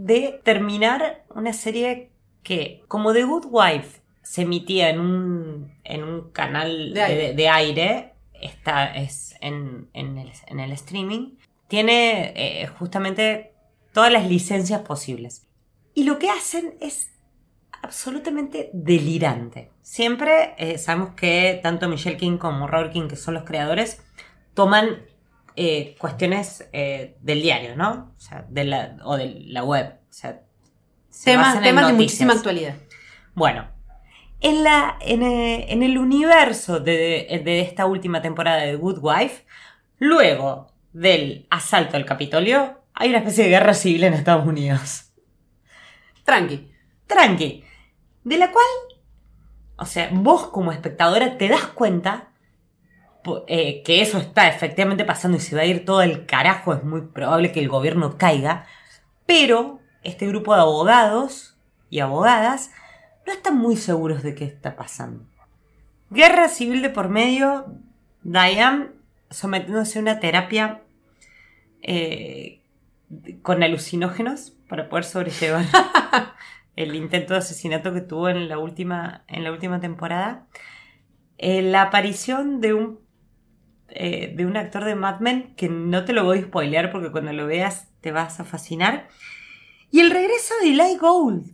de 0.01 0.41
terminar 0.45 1.25
una 1.35 1.53
serie 1.53 2.13
que, 2.45 2.85
como 2.87 3.13
The 3.13 3.25
Good 3.25 3.47
Wife, 3.51 4.01
se 4.23 4.43
emitía 4.43 4.91
en 4.91 5.01
un, 5.01 5.73
en 5.83 6.05
un 6.05 6.31
canal 6.31 6.95
De 6.95 7.03
aire. 7.03 7.27
de- 7.29 7.35
de 7.35 7.49
aire, 7.49 8.13
esta 8.41 8.95
es 8.95 9.35
en, 9.41 9.89
en 9.95 10.19
el, 10.19 10.31
en 10.47 10.61
el 10.61 10.71
streaming, 10.73 11.37
tiene 11.67 12.33
eh, 12.37 12.67
justamente 12.79 13.53
todas 13.93 14.13
las 14.13 14.29
licencias 14.29 14.83
posibles. 14.83 15.49
Y 15.95 16.05
lo 16.05 16.21
que 16.21 16.31
hacen 16.31 16.75
es 16.81 17.11
absolutamente 17.83 18.71
delirante. 18.73 19.71
Siempre 19.83 20.55
eh, 20.59 20.79
sabemos 20.79 21.15
que 21.17 21.59
tanto 21.63 21.89
Michelle 21.89 22.17
King 22.17 22.39
como 22.39 22.69
Robert 22.69 22.93
King, 22.93 23.09
que 23.09 23.17
son 23.17 23.35
los 23.35 23.43
creadores, 23.45 24.01
toman 24.55 24.99
eh, 25.61 25.97
cuestiones 25.99 26.69
eh, 26.73 27.17
del 27.21 27.43
diario, 27.43 27.75
¿no? 27.75 28.15
O 28.17 28.21
sea, 28.21 28.47
de 28.49 28.63
la, 28.63 28.97
o 29.03 29.17
de 29.17 29.41
la 29.47 29.65
web. 29.65 29.99
O 30.09 30.13
sea, 30.13 30.41
se 31.11 31.33
Temas, 31.33 31.61
temas 31.61 31.89
de 31.89 31.95
muchísima 31.95 32.35
actualidad. 32.35 32.77
Bueno, 33.35 33.67
en, 34.41 34.63
la, 34.63 34.97
en, 35.01 35.25
eh, 35.25 35.73
en 35.73 35.83
el 35.83 35.99
universo 35.99 36.79
de, 36.79 37.43
de 37.45 37.61
esta 37.61 37.87
última 37.87 38.23
temporada 38.23 38.59
de 38.63 38.77
Good 38.77 39.01
Wife, 39.03 39.47
luego 39.99 40.73
del 40.93 41.49
asalto 41.51 41.97
al 41.97 42.05
Capitolio, 42.05 42.81
hay 42.95 43.09
una 43.09 43.19
especie 43.19 43.43
de 43.43 43.51
guerra 43.51 43.75
civil 43.75 44.05
en 44.05 44.15
Estados 44.15 44.47
Unidos. 44.47 45.11
Tranqui. 46.23 46.71
Tranqui. 47.09 47.65
De 48.23 48.39
la 48.39 48.53
cual, 48.53 48.65
o 49.77 49.87
sea, 49.87 50.09
vos 50.13 50.51
como 50.51 50.71
espectadora 50.71 51.37
te 51.37 51.49
das 51.49 51.65
cuenta 51.67 52.29
eh, 53.47 53.83
que 53.85 54.01
eso 54.01 54.19
está 54.19 54.49
efectivamente 54.49 55.05
pasando 55.05 55.37
y 55.37 55.41
se 55.41 55.57
va 55.57 55.63
a 55.63 55.67
ir 55.67 55.85
todo 55.85 56.03
el 56.03 56.27
carajo, 56.27 56.73
es 56.73 56.85
muy 56.85 57.03
probable 57.03 57.53
que 57.53 57.61
el 57.61 57.69
gobierno 57.69 58.17
caiga, 58.17 58.67
pero 59.27 59.81
este 60.03 60.27
grupo 60.27 60.55
de 60.55 60.61
abogados 60.61 61.57
y 61.91 62.01
abogadas 62.01 62.71
no 63.27 63.33
están 63.33 63.57
muy 63.57 63.77
seguros 63.77 64.23
de 64.23 64.35
qué 64.35 64.45
está 64.45 64.77
pasando. 64.77 65.25
Guerra 66.11 66.49
civil 66.49 66.81
de 66.81 66.91
por 66.91 67.09
medio, 67.09 67.67
Diane 68.23 68.89
sometiéndose 69.31 69.99
a 69.99 70.03
una 70.03 70.21
terapia 70.21 70.83
eh, 71.83 72.63
con 73.43 73.63
alucinógenos 73.63 74.53
para 74.69 74.89
poder 74.89 75.05
sobrellevar 75.05 75.67
el 76.77 76.95
intento 76.95 77.35
de 77.35 77.41
asesinato 77.41 77.93
que 77.93 78.01
tuvo 78.01 78.29
en 78.29 78.49
la 78.49 78.59
última, 78.59 79.25
en 79.29 79.45
la 79.45 79.53
última 79.53 79.81
temporada. 79.81 80.47
Eh, 81.37 81.63
la 81.63 81.83
aparición 81.83 82.61
de 82.61 82.75
un, 82.75 83.01
eh, 83.91 84.33
de 84.37 84.47
un 84.47 84.57
actor 84.57 84.85
de 84.85 84.95
Mad 84.95 85.21
Men 85.21 85.55
que 85.57 85.69
no 85.69 86.05
te 86.05 86.13
lo 86.13 86.25
voy 86.25 86.39
a 86.39 86.43
spoilear 86.43 86.91
porque 86.91 87.11
cuando 87.11 87.33
lo 87.33 87.47
veas 87.47 87.89
te 88.01 88.13
vas 88.13 88.41
a 88.41 88.45
fascinar. 88.45 89.09
Y 89.91 90.01
el 90.01 90.11
regreso 90.11 90.55
de 90.63 90.71
Eli 90.71 90.97
Gold. 90.99 91.47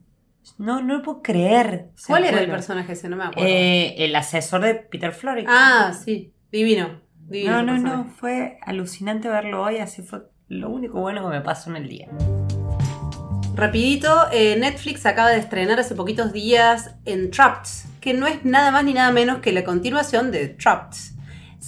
No, 0.58 0.82
no 0.82 0.96
lo 0.96 1.02
puedo 1.02 1.22
creer. 1.22 1.90
¿Cuál 2.06 2.24
era 2.24 2.40
el 2.40 2.50
personaje 2.50 2.92
ese? 2.92 3.08
No 3.08 3.16
me 3.16 3.24
acuerdo. 3.24 3.48
eh, 3.48 3.94
el 4.04 4.14
asesor 4.14 4.60
de 4.60 4.74
Peter 4.74 5.12
Florrick. 5.12 5.46
ah, 5.48 5.92
sí. 6.04 6.32
Divino. 6.52 7.00
Divino 7.26 7.62
no, 7.62 7.78
no, 7.78 7.96
no. 7.96 8.04
Fue 8.04 8.58
alucinante 8.62 9.28
verlo 9.28 9.62
hoy. 9.62 9.78
Así 9.78 10.02
fue 10.02 10.22
lo 10.48 10.68
único 10.70 11.00
bueno 11.00 11.22
que 11.22 11.36
me 11.36 11.40
pasó 11.40 11.70
en 11.70 11.76
el 11.76 11.88
día. 11.88 12.08
Rapidito, 13.54 14.26
eh, 14.32 14.56
Netflix 14.58 15.06
acaba 15.06 15.30
de 15.30 15.38
estrenar 15.38 15.78
hace 15.78 15.94
poquitos 15.94 16.32
días 16.32 16.96
en 17.04 17.30
Trapped, 17.30 17.68
que 18.00 18.12
no 18.12 18.26
es 18.26 18.44
nada 18.44 18.72
más 18.72 18.84
ni 18.84 18.92
nada 18.94 19.12
menos 19.12 19.38
que 19.38 19.52
la 19.52 19.62
continuación 19.62 20.32
de 20.32 20.48
Trapped. 20.48 20.96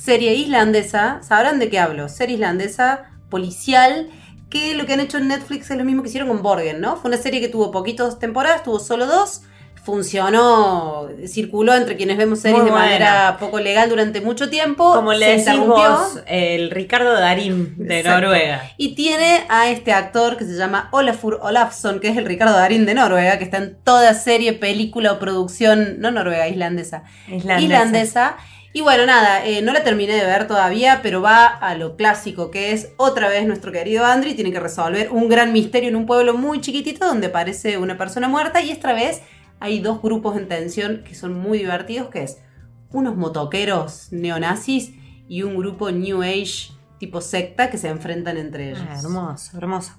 Serie 0.05 0.35
islandesa, 0.35 1.21
sabrán 1.23 1.59
de 1.59 1.69
qué 1.69 1.79
hablo, 1.79 2.09
serie 2.09 2.35
islandesa 2.35 3.05
policial, 3.31 4.09
que 4.51 4.75
lo 4.75 4.87
que 4.87 4.93
han 4.93 5.01
hecho 5.01 5.19
en 5.19 5.29
Netflix 5.29 5.71
es 5.71 5.79
lo 5.79 5.85
mismo 5.85 6.03
que 6.03 6.09
hicieron 6.09 6.29
con 6.29 6.43
Borgen, 6.43 6.81
¿no? 6.81 6.97
Fue 6.97 7.09
una 7.09 7.17
serie 7.17 7.41
que 7.41 7.49
tuvo 7.49 7.71
poquitas 7.71 8.19
temporadas, 8.19 8.63
tuvo 8.63 8.79
solo 8.79 9.07
dos, 9.07 9.43
funcionó, 9.85 11.09
circuló 11.27 11.75
entre 11.75 11.97
quienes 11.97 12.19
vemos 12.19 12.41
series 12.41 12.61
Muy 12.61 12.71
de 12.71 12.77
manera 12.77 13.37
poco 13.39 13.59
legal 13.61 13.89
durante 13.89 14.21
mucho 14.21 14.51
tiempo, 14.51 14.93
Como 14.93 15.13
le 15.13 15.39
decís 15.39 15.59
vos, 15.59 16.21
el 16.27 16.71
Ricardo 16.71 17.13
Darín 17.13 17.75
de 17.79 18.01
Exacto. 18.01 18.21
Noruega. 18.21 18.71
Y 18.77 18.95
tiene 18.97 19.45
a 19.49 19.71
este 19.71 19.93
actor 19.93 20.37
que 20.37 20.45
se 20.45 20.57
llama 20.57 20.89
Olafur 20.93 21.39
Olafsson, 21.41 22.01
que 22.01 22.09
es 22.09 22.17
el 22.17 22.27
Ricardo 22.27 22.55
Darín 22.55 22.85
de 22.85 22.95
Noruega, 22.95 23.39
que 23.39 23.45
está 23.45 23.59
en 23.59 23.77
toda 23.83 24.13
serie, 24.15 24.53
película 24.53 25.13
o 25.13 25.19
producción, 25.19 26.01
no 26.01 26.11
noruega, 26.11 26.49
islandesa, 26.49 27.05
Islandesa. 27.29 27.61
islandesa. 27.61 28.37
Y 28.77 28.83
bueno, 28.83 29.07
nada, 29.07 29.43
eh, 29.47 29.63
no 29.63 29.73
la 29.73 29.83
terminé 29.83 30.13
de 30.13 30.27
ver 30.27 30.47
todavía, 30.47 31.01
pero 31.03 31.23
va 31.23 31.47
a 31.47 31.75
lo 31.77 31.97
clásico 31.97 32.51
que 32.51 32.73
es 32.73 32.93
otra 32.99 33.31
vez 33.31 33.47
nuestro 33.47 33.73
querido 33.73 34.05
Andrew 34.05 34.35
tiene 34.35 34.53
que 34.53 34.61
resolver 34.61 35.11
un 35.13 35.31
gran 35.31 35.51
misterio 35.55 35.89
en 35.89 35.97
un 35.97 36.05
pueblo 36.05 36.37
muy 36.37 36.61
chiquitito 36.61 37.07
donde 37.07 37.29
aparece 37.29 37.79
una 37.79 37.97
persona 37.97 38.29
muerta 38.29 38.61
y 38.61 38.71
esta 38.71 38.93
vez 38.93 39.23
hay 39.61 39.81
dos 39.81 40.03
grupos 40.03 40.37
en 40.37 40.47
tensión 40.47 41.05
que 41.05 41.15
son 41.15 41.33
muy 41.33 41.57
divertidos, 41.57 42.11
que 42.11 42.25
es 42.25 42.43
unos 42.91 43.17
motoqueros 43.17 44.09
neonazis 44.13 44.93
y 45.27 45.43
un 45.43 45.57
grupo 45.57 45.91
New 45.91 46.23
Age 46.23 46.75
tipo 46.99 47.23
secta 47.23 47.71
que 47.71 47.79
se 47.79 47.89
enfrentan 47.89 48.37
entre 48.37 48.73
ellos. 48.73 48.85
Ah, 48.91 48.99
hermoso, 49.03 49.57
hermoso. 49.57 49.93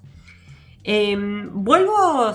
Em, 0.83 1.49
vuelvo, 1.51 2.31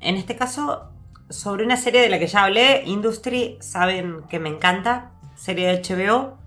en 0.00 0.16
este 0.16 0.36
caso, 0.36 0.88
sobre 1.28 1.66
una 1.66 1.76
serie 1.76 2.00
de 2.00 2.08
la 2.08 2.18
que 2.18 2.28
ya 2.28 2.44
hablé, 2.44 2.82
Industry, 2.86 3.58
saben 3.60 4.22
que 4.30 4.38
me 4.38 4.48
encanta, 4.48 5.12
serie 5.42 5.66
de 5.66 5.82
HBO, 5.82 6.38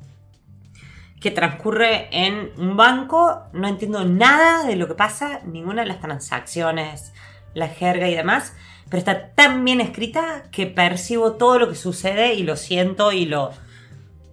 que 1.19 1.31
transcurre 1.31 2.08
en 2.12 2.51
un 2.58 2.77
banco, 2.77 3.43
no 3.53 3.67
entiendo 3.67 4.05
nada 4.05 4.63
de 4.65 4.75
lo 4.75 4.88
que 4.88 4.93
pasa, 4.95 5.41
ninguna 5.45 5.81
de 5.81 5.88
las 5.88 5.99
transacciones, 5.99 7.13
la 7.53 7.67
jerga 7.67 8.08
y 8.08 8.15
demás, 8.15 8.53
pero 8.89 8.99
está 8.99 9.29
tan 9.31 9.65
bien 9.65 9.81
escrita 9.81 10.43
que 10.51 10.67
percibo 10.67 11.34
todo 11.34 11.58
lo 11.60 11.69
que 11.69 11.75
sucede 11.75 12.36
y 12.36 12.43
lo 12.43 12.55
siento 12.55 13.12
y 13.12 13.25
lo... 13.25 13.51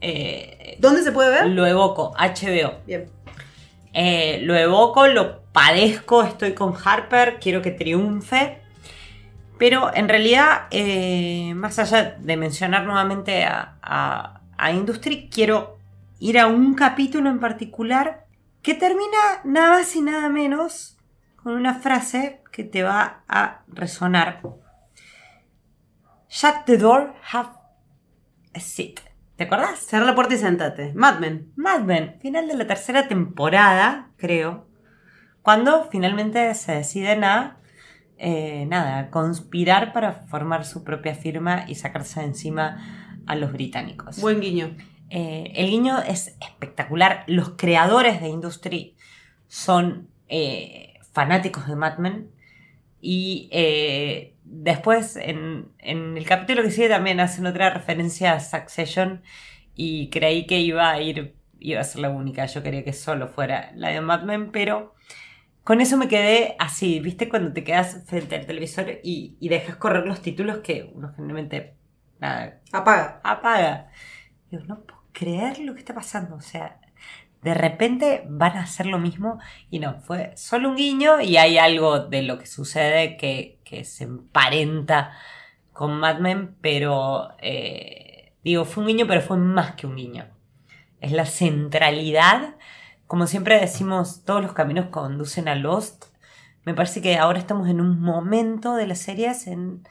eh, 0.01 0.77
¿Dónde 0.81 1.03
se 1.03 1.13
puede 1.13 1.31
ver? 1.31 1.47
lo 1.47 1.67
evoco, 1.67 2.15
HBO. 2.19 2.75
Bien. 2.87 3.09
Eh, 3.95 4.41
lo 4.43 4.55
evoco, 4.55 5.07
lo 5.07 5.43
padezco, 5.53 6.23
estoy 6.23 6.53
con 6.53 6.75
Harper, 6.85 7.39
quiero 7.41 7.63
que 7.63 7.71
triunfe. 7.71 8.59
Pero 9.59 9.95
en 9.95 10.09
realidad, 10.09 10.63
eh, 10.71 11.53
más 11.55 11.79
allá 11.79 12.17
de 12.19 12.37
mencionar 12.37 12.85
nuevamente 12.85 13.45
a, 13.45 13.77
a- 13.83 14.41
a 14.63 14.71
Industry, 14.71 15.29
quiero 15.29 15.77
ir 16.21 16.39
a 16.39 16.47
un 16.47 16.75
capítulo 16.75 17.29
en 17.29 17.41
particular 17.41 18.27
que 18.63 18.75
termina 18.75 19.19
nada 19.43 19.71
más 19.71 19.97
y 19.97 20.03
nada 20.03 20.29
menos 20.29 20.97
con 21.35 21.55
una 21.55 21.75
frase 21.75 22.41
que 22.53 22.63
te 22.63 22.85
va 22.85 23.25
a 23.27 23.63
resonar. 23.67 24.41
Shut 26.29 26.65
the 26.65 26.79
door, 26.79 27.13
have 27.33 27.49
a 28.55 28.61
seat. 28.61 29.01
¿Te 29.35 29.45
acordás? 29.45 29.81
Cerra 29.81 30.05
la 30.05 30.15
puerta 30.15 30.35
y 30.35 30.39
sentate. 30.39 30.93
Mad 30.95 31.19
Men. 31.19 31.53
Mad 31.57 31.81
Men, 31.81 32.21
final 32.21 32.47
de 32.47 32.55
la 32.55 32.67
tercera 32.69 33.09
temporada, 33.09 34.11
creo, 34.17 34.69
cuando 35.43 35.89
finalmente 35.91 36.55
se 36.55 36.71
deciden 36.71 37.25
a, 37.25 37.57
eh, 38.17 38.65
nada, 38.69 39.11
conspirar 39.11 39.93
para 39.93 40.13
formar 40.13 40.65
su 40.65 40.85
propia 40.85 41.17
firma 41.17 41.65
y 41.67 41.75
sacarse 41.75 42.21
de 42.21 42.27
encima 42.27 43.02
a 43.27 43.37
los 43.37 43.53
británicos. 43.53 44.21
Buen 44.21 44.41
guiño. 44.41 44.77
Eh, 45.11 45.53
el 45.55 45.69
guiño 45.69 45.99
es 46.01 46.37
espectacular. 46.41 47.25
Los 47.27 47.51
creadores 47.51 48.21
de 48.21 48.29
Industry 48.29 48.97
son 49.47 50.09
eh, 50.29 50.95
fanáticos 51.13 51.69
de 51.69 51.77
Mad 51.77 51.99
Men. 51.99 52.31
Y 53.01 53.49
eh, 53.53 54.37
después, 54.45 55.17
en, 55.17 55.69
en 55.79 56.17
el 56.17 56.25
capítulo 56.25 56.63
que 56.63 56.71
sigue, 56.71 56.89
también 56.89 57.21
hacen 57.21 57.47
otra 57.47 57.71
referencia 57.71 58.33
a 58.33 58.41
Succession. 58.41 59.23
Y 59.75 60.09
creí 60.09 60.47
que 60.47 60.61
iba 60.61 60.91
a 60.91 61.01
ir, 61.03 61.35
iba 61.59 61.81
a 61.81 61.85
ser 61.85 62.01
la 62.01 62.11
única. 62.11 62.47
Yo 62.47 62.63
quería 62.63 62.85
que 62.85 62.93
solo 62.93 63.29
fuera 63.29 63.73
la 63.75 63.91
de 63.91 64.01
Mad 64.01 64.23
Men, 64.23 64.51
pero 64.51 64.95
con 65.63 65.81
eso 65.81 65.99
me 65.99 66.09
quedé 66.09 66.57
así. 66.59 67.01
¿Viste? 67.01 67.29
Cuando 67.29 67.53
te 67.53 67.65
quedas 67.65 68.05
frente 68.07 68.37
al 68.37 68.47
televisor 68.47 69.01
y, 69.03 69.37
y 69.41 69.49
dejas 69.51 69.77
correr 69.77 70.07
los 70.07 70.23
títulos 70.23 70.59
que 70.59 70.91
uno 70.95 71.13
generalmente 71.15 71.75
nada, 72.23 72.61
Apaga. 72.73 73.21
apaga. 73.25 73.91
Digo, 74.51 74.63
no 74.67 74.81
puedo 74.81 75.03
creer 75.13 75.59
lo 75.59 75.75
que 75.75 75.81
está 75.81 75.93
pasando. 75.95 76.37
O 76.37 76.41
sea, 76.41 76.81
de 77.43 77.55
repente 77.55 78.25
van 78.29 78.57
a 78.57 78.63
hacer 78.63 78.87
lo 78.87 78.99
mismo 78.99 79.39
y 79.71 79.81
no, 79.81 80.01
fue 80.01 80.33
solo 80.37 80.71
un 80.71 80.77
guiño 80.77 81.21
y 81.21 81.37
hay 81.37 81.59
algo 81.59 81.99
de 81.99 82.23
lo 82.23 82.39
que 82.39 82.47
sucede 82.47 83.17
que, 83.17 83.59
que 83.65 83.85
se 83.85 84.05
emparenta 84.05 85.13
con 85.73 85.99
Mad 85.99 86.19
Men, 86.21 86.57
pero 86.61 87.31
eh, 87.39 88.35
digo, 88.45 88.65
fue 88.65 88.83
un 88.83 88.89
guiño, 88.89 89.07
pero 89.09 89.21
fue 89.21 89.37
más 89.37 89.75
que 89.75 89.87
un 89.87 89.97
guiño. 89.97 90.27
Es 91.01 91.11
la 91.13 91.27
centralidad. 91.27 92.57
Como 93.09 93.27
siempre 93.27 93.59
decimos, 93.59 94.25
todos 94.25 94.43
los 94.43 94.53
caminos 94.53 94.87
conducen 94.87 95.49
a 95.49 95.57
Lost. 95.57 96.05
Me 96.65 96.75
parece 96.75 97.03
que 97.03 97.17
ahora 97.17 97.41
estamos 97.41 97.69
en 97.69 97.81
un 97.81 98.01
momento 98.01 98.77
de 98.77 98.87
las 98.87 98.99
series 99.01 99.49
en 99.49 99.83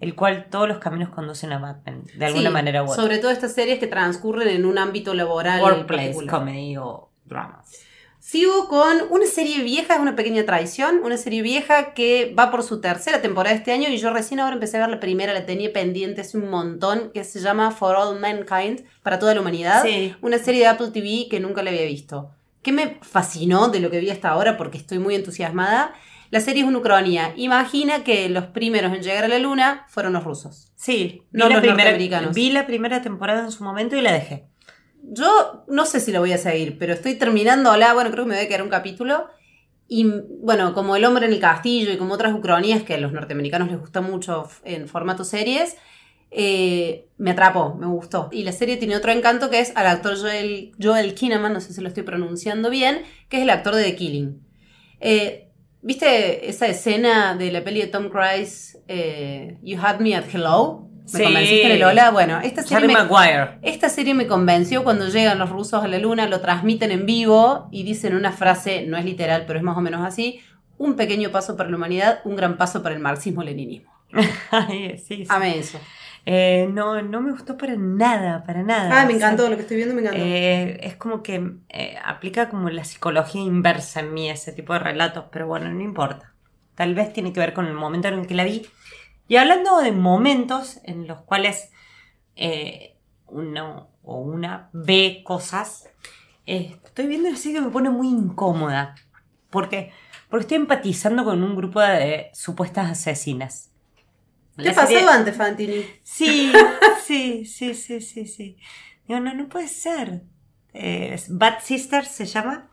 el 0.00 0.14
cual 0.14 0.46
todos 0.50 0.66
los 0.66 0.78
caminos 0.78 1.10
conducen 1.10 1.52
a 1.52 1.58
Mad 1.58 1.76
Men, 1.84 2.04
de 2.16 2.26
alguna 2.26 2.48
Sí, 2.48 2.52
manera 2.52 2.82
u 2.82 2.86
otra. 2.90 2.96
Sobre 3.02 3.18
todo 3.18 3.30
estas 3.30 3.52
series 3.52 3.78
que 3.78 3.86
transcurren 3.86 4.48
en 4.48 4.64
un 4.64 4.78
ámbito 4.78 5.14
laboral. 5.14 5.60
Workplace, 5.62 6.26
comedy 6.26 6.76
o 6.78 7.10
dramas. 7.26 7.70
Sigo 8.18 8.68
con 8.68 8.98
una 9.08 9.24
serie 9.26 9.62
vieja, 9.62 9.94
es 9.94 10.00
una 10.00 10.14
pequeña 10.14 10.44
traición, 10.44 11.00
una 11.02 11.16
serie 11.16 11.40
vieja 11.40 11.94
que 11.94 12.34
va 12.38 12.50
por 12.50 12.62
su 12.62 12.80
tercera 12.80 13.22
temporada 13.22 13.56
este 13.56 13.72
año 13.72 13.88
y 13.88 13.96
yo 13.96 14.12
recién 14.12 14.40
ahora 14.40 14.54
empecé 14.54 14.76
a 14.76 14.80
ver 14.80 14.90
la 14.90 15.00
primera, 15.00 15.32
la 15.32 15.46
tenía 15.46 15.72
pendiente 15.72 16.20
hace 16.20 16.36
un 16.36 16.50
montón, 16.50 17.10
que 17.12 17.24
se 17.24 17.40
llama 17.40 17.70
For 17.70 17.96
All 17.96 18.20
Mankind, 18.20 18.84
para 19.02 19.18
toda 19.18 19.34
la 19.34 19.40
humanidad. 19.40 19.82
Sí. 19.82 20.14
Una 20.20 20.38
serie 20.38 20.60
de 20.60 20.66
Apple 20.66 20.90
TV 20.92 21.28
que 21.30 21.40
nunca 21.40 21.62
la 21.62 21.70
había 21.70 21.86
visto. 21.86 22.30
¿Qué 22.62 22.72
me 22.72 22.98
fascinó 23.00 23.68
de 23.68 23.80
lo 23.80 23.90
que 23.90 24.00
vi 24.00 24.10
hasta 24.10 24.28
ahora? 24.28 24.58
Porque 24.58 24.76
estoy 24.76 24.98
muy 24.98 25.14
entusiasmada. 25.14 25.94
La 26.30 26.40
serie 26.40 26.62
es 26.62 26.68
una 26.68 26.78
ucronía. 26.78 27.32
Imagina 27.36 28.04
que 28.04 28.28
los 28.28 28.46
primeros 28.46 28.92
en 28.92 29.02
llegar 29.02 29.24
a 29.24 29.28
la 29.28 29.38
luna 29.38 29.84
fueron 29.88 30.12
los 30.12 30.24
rusos. 30.24 30.72
Sí, 30.76 31.22
No 31.32 31.48
los 31.48 31.58
primera, 31.58 31.74
norteamericanos. 31.76 32.34
vi 32.34 32.50
la 32.50 32.66
primera 32.66 33.02
temporada 33.02 33.44
en 33.44 33.50
su 33.52 33.64
momento 33.64 33.96
y 33.96 34.00
la 34.00 34.12
dejé. 34.12 34.46
Yo 35.02 35.64
no 35.66 35.86
sé 35.86 35.98
si 35.98 36.12
la 36.12 36.20
voy 36.20 36.32
a 36.32 36.38
seguir, 36.38 36.78
pero 36.78 36.92
estoy 36.92 37.14
terminando 37.16 37.76
la, 37.76 37.94
bueno, 37.94 38.10
creo 38.10 38.24
que 38.24 38.28
me 38.30 38.36
voy 38.36 38.44
a 38.44 38.48
quedar 38.48 38.62
un 38.62 38.68
capítulo. 38.68 39.26
Y 39.88 40.06
bueno, 40.40 40.72
como 40.72 40.94
El 40.94 41.04
hombre 41.04 41.26
en 41.26 41.32
el 41.32 41.40
castillo 41.40 41.92
y 41.92 41.96
como 41.96 42.14
otras 42.14 42.32
ucronías 42.32 42.84
que 42.84 42.94
a 42.94 42.98
los 42.98 43.12
norteamericanos 43.12 43.68
les 43.70 43.80
gusta 43.80 44.00
mucho 44.00 44.48
en 44.64 44.86
formato 44.86 45.24
series, 45.24 45.76
eh, 46.30 47.08
me 47.18 47.32
atrapó, 47.32 47.74
me 47.74 47.86
gustó. 47.86 48.28
Y 48.30 48.44
la 48.44 48.52
serie 48.52 48.76
tiene 48.76 48.94
otro 48.94 49.10
encanto 49.10 49.50
que 49.50 49.58
es 49.58 49.72
al 49.76 49.88
actor 49.88 50.16
Joel, 50.16 50.72
Joel 50.80 51.14
Kinnaman, 51.14 51.52
no 51.52 51.60
sé 51.60 51.72
si 51.72 51.80
lo 51.80 51.88
estoy 51.88 52.04
pronunciando 52.04 52.70
bien, 52.70 53.02
que 53.28 53.38
es 53.38 53.42
el 53.42 53.50
actor 53.50 53.74
de 53.74 53.82
The 53.82 53.96
Killing. 53.96 54.40
Eh, 55.00 55.49
¿Viste 55.82 56.48
esa 56.48 56.66
escena 56.66 57.34
de 57.36 57.50
la 57.50 57.64
peli 57.64 57.80
de 57.80 57.86
Tom 57.86 58.10
Cruise, 58.10 58.78
eh, 58.86 59.56
You 59.62 59.78
Had 59.80 60.00
Me 60.00 60.14
at 60.14 60.24
Hello? 60.32 60.86
¿Me 61.12 61.18
Sí. 61.18 61.24
convenciste 61.24 61.66
en 61.66 61.72
el 61.72 61.82
hola? 61.82 62.10
Bueno, 62.10 62.38
esta 62.40 62.62
serie 62.62 62.76
Harry 62.76 62.86
me, 62.86 62.92
Maguire. 62.94 63.58
esta 63.62 63.88
serie 63.88 64.14
me 64.14 64.26
convenció 64.26 64.84
cuando 64.84 65.08
llegan 65.08 65.38
los 65.38 65.48
rusos 65.50 65.82
a 65.82 65.88
la 65.88 65.98
luna, 65.98 66.28
lo 66.28 66.40
transmiten 66.40 66.92
en 66.92 67.06
vivo 67.06 67.68
y 67.72 67.82
dicen 67.82 68.14
una 68.14 68.30
frase, 68.30 68.84
no 68.86 68.96
es 68.96 69.04
literal, 69.04 69.44
pero 69.46 69.58
es 69.58 69.64
más 69.64 69.76
o 69.76 69.80
menos 69.80 70.06
así, 70.06 70.40
un 70.78 70.94
pequeño 70.94 71.30
paso 71.30 71.56
para 71.56 71.68
la 71.70 71.76
humanidad, 71.76 72.20
un 72.24 72.36
gran 72.36 72.56
paso 72.58 72.82
para 72.82 72.94
el 72.94 73.00
marxismo-leninismo. 73.00 73.90
Sí, 74.68 74.98
sí. 74.98 75.24
Amé 75.28 75.58
eso. 75.58 75.78
Eh, 76.26 76.68
no, 76.72 77.02
no 77.02 77.20
me 77.20 77.32
gustó 77.32 77.56
para 77.56 77.74
nada, 77.76 78.44
para 78.44 78.62
nada. 78.62 79.02
Ah, 79.02 79.06
me 79.06 79.14
O 79.14 79.18
sea, 79.18 79.28
encantó, 79.28 79.48
lo 79.50 79.56
que 79.56 79.62
estoy 79.62 79.76
viendo 79.78 79.94
me 79.94 80.02
encantó. 80.02 80.20
eh, 80.22 80.78
es 80.82 80.96
como 80.96 81.22
que 81.22 81.52
eh, 81.70 81.96
aplica 82.04 82.48
como 82.48 82.68
la 82.70 82.84
psicología 82.84 83.40
inversa 83.40 84.00
en 84.00 84.12
mí 84.14 84.30
ese 84.30 84.52
tipo 84.52 84.72
de 84.72 84.80
relatos, 84.80 85.24
pero 85.32 85.46
bueno, 85.46 85.70
no 85.70 85.80
importa. 85.80 86.34
Tal 86.74 86.94
vez 86.94 87.12
tiene 87.12 87.32
que 87.32 87.40
ver 87.40 87.52
con 87.54 87.66
el 87.66 87.74
momento 87.74 88.08
en 88.08 88.14
el 88.20 88.26
que 88.26 88.34
la 88.34 88.44
vi. 88.44 88.66
Y 89.28 89.36
hablando 89.36 89.78
de 89.80 89.92
momentos 89.92 90.80
en 90.84 91.06
los 91.06 91.20
cuales 91.22 91.70
uno 93.28 93.88
o 94.02 94.16
una 94.20 94.70
ve 94.72 95.22
cosas, 95.24 95.88
estoy 96.46 97.06
viendo 97.06 97.28
así 97.30 97.52
que 97.52 97.60
me 97.60 97.70
pone 97.70 97.90
muy 97.90 98.08
incómoda. 98.08 98.94
¿Por 99.50 99.68
qué? 99.68 99.92
Porque 100.28 100.42
estoy 100.42 100.56
empatizando 100.58 101.24
con 101.24 101.42
un 101.42 101.56
grupo 101.56 101.80
de 101.80 102.30
supuestas 102.34 102.90
asesinas. 102.90 103.69
¿Qué 104.56 104.74
serie- 104.74 105.08
antes, 105.08 105.36
Fantini? 105.36 105.84
Sí, 106.02 106.52
sí, 107.04 107.44
sí, 107.44 107.74
sí, 107.74 108.00
sí, 108.00 108.26
sí. 108.26 108.56
Digo, 109.06 109.20
no, 109.20 109.34
no 109.34 109.48
puede 109.48 109.68
ser. 109.68 110.22
Eh, 110.72 111.10
es 111.14 111.36
Bad 111.36 111.60
Sisters 111.62 112.08
se 112.08 112.26
llama. 112.26 112.70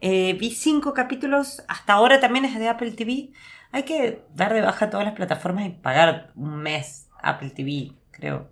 Eh, 0.00 0.34
vi 0.38 0.50
cinco 0.50 0.92
capítulos. 0.94 1.62
Hasta 1.68 1.92
ahora 1.94 2.20
también 2.20 2.44
es 2.44 2.58
de 2.58 2.68
Apple 2.68 2.92
TV. 2.92 3.30
Hay 3.72 3.82
que 3.84 4.22
dar 4.34 4.52
de 4.54 4.60
baja 4.62 4.90
todas 4.90 5.06
las 5.06 5.14
plataformas 5.14 5.66
y 5.66 5.70
pagar 5.70 6.32
un 6.34 6.56
mes 6.56 7.08
Apple 7.22 7.50
TV, 7.50 7.92
creo. 8.10 8.50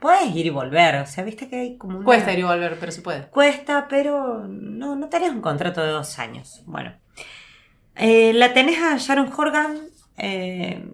Puedes 0.00 0.34
ir 0.34 0.46
y 0.46 0.50
volver. 0.50 0.96
O 0.96 1.06
sea, 1.06 1.24
viste 1.24 1.48
que 1.48 1.56
hay 1.60 1.76
como 1.78 1.96
una... 1.98 2.04
Cuesta 2.04 2.32
ir 2.32 2.40
y 2.40 2.42
volver, 2.42 2.78
pero 2.78 2.92
se 2.92 3.00
puede. 3.02 3.26
Cuesta, 3.28 3.86
pero 3.88 4.46
no, 4.46 4.94
no 4.96 5.08
tenés 5.08 5.30
un 5.30 5.40
contrato 5.40 5.82
de 5.82 5.90
dos 5.90 6.18
años. 6.18 6.62
Bueno. 6.66 6.94
Eh, 7.94 8.32
la 8.34 8.52
tenés 8.52 8.78
a 8.82 8.96
Sharon 8.98 9.32
Horgan. 9.34 9.78
eh, 10.18 10.86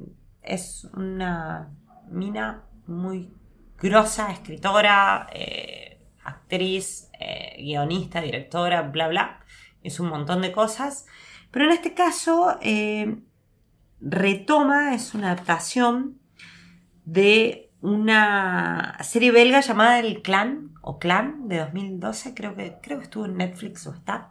es 0.42 0.84
una 0.94 1.70
mina 2.10 2.64
muy 2.86 3.32
grosa, 3.78 4.30
escritora, 4.30 5.28
eh, 5.32 6.00
actriz, 6.24 7.10
eh, 7.18 7.56
guionista, 7.58 8.20
directora, 8.20 8.82
bla, 8.82 9.08
bla. 9.08 9.40
Es 9.82 10.00
un 10.00 10.08
montón 10.08 10.42
de 10.42 10.52
cosas. 10.52 11.06
Pero 11.50 11.66
en 11.66 11.72
este 11.72 11.94
caso, 11.94 12.58
eh, 12.60 13.18
retoma, 14.00 14.94
es 14.94 15.14
una 15.14 15.32
adaptación 15.32 16.18
de 17.04 17.70
una 17.80 18.96
serie 19.02 19.32
belga 19.32 19.60
llamada 19.60 19.98
El 19.98 20.22
Clan 20.22 20.72
o 20.82 20.98
Clan 20.98 21.48
de 21.48 21.58
2012, 21.58 22.34
creo 22.34 22.54
que, 22.54 22.76
creo 22.80 22.98
que 22.98 23.04
estuvo 23.04 23.26
en 23.26 23.36
Netflix 23.36 23.86
o 23.86 23.92
está. 23.92 24.30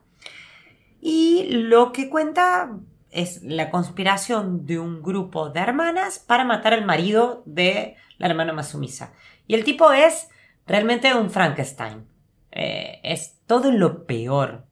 Y 1.02 1.50
lo 1.52 1.92
que 1.92 2.10
cuenta 2.10 2.78
es 3.12 3.44
la 3.44 3.70
conspiración 3.70 4.66
de 4.66 4.80
un 4.80 5.02
grupo 5.04 5.50
de 5.50 5.60
hermanas 5.60 6.20
para 6.20 6.46
matar 6.46 6.74
al 6.74 6.86
marido 6.86 7.44
de 7.46 7.96
la 8.18 8.28
hermana 8.28 8.54
más 8.54 8.70
sumisa. 8.70 9.14
Y 9.48 9.56
el 9.56 9.64
tipo 9.64 9.92
es 9.92 10.30
realmente 10.66 11.14
un 11.14 11.30
Frankenstein. 11.30 12.06
Eh, 12.52 13.00
es 13.04 13.40
todo 13.46 13.72
lo 13.72 14.06
peor 14.06 14.66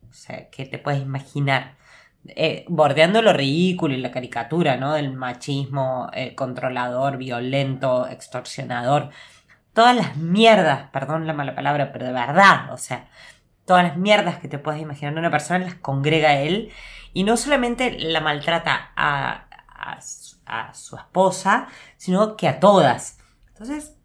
que 0.52 0.66
te 0.66 0.78
puedes 0.78 1.02
imaginar. 1.02 1.78
Eh, 2.28 2.66
bordeando 2.68 3.22
lo 3.22 3.32
ridículo 3.34 3.94
y 3.94 3.98
la 3.98 4.12
caricatura, 4.12 4.78
¿no? 4.78 4.94
Del 4.94 5.14
machismo 5.14 6.10
eh, 6.14 6.36
controlador, 6.36 7.18
violento, 7.18 8.08
extorsionador. 8.08 9.10
Todas 9.74 9.96
las 9.96 10.18
mierdas, 10.18 10.90
perdón 10.92 11.28
la 11.28 11.34
mala 11.34 11.56
palabra, 11.56 11.92
pero 11.92 12.06
de 12.08 12.12
verdad, 12.12 12.74
o 12.74 12.78
sea, 12.78 13.08
todas 13.66 13.84
las 13.84 13.98
mierdas 13.98 14.40
que 14.40 14.48
te 14.48 14.60
puedes 14.60 14.82
imaginar. 14.82 15.14
Una 15.14 15.32
persona 15.32 15.60
las 15.60 15.76
congrega 15.76 16.40
él 16.40 16.72
y 17.14 17.24
no 17.24 17.38
solamente 17.38 17.98
la 18.00 18.22
maltrata 18.22 18.92
a, 18.96 19.48
a 20.46 20.74
su 20.74 20.96
esposa, 20.96 21.68
sino 21.98 22.36
que 22.36 22.48
a 22.48 22.60
todas. 22.60 23.20
Entonces, 23.50 23.96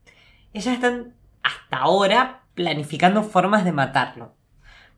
ellas 0.53 0.75
están 0.75 1.15
hasta 1.43 1.79
ahora 1.79 2.43
planificando 2.55 3.23
formas 3.23 3.65
de 3.65 3.73
matarlo. 3.73 4.35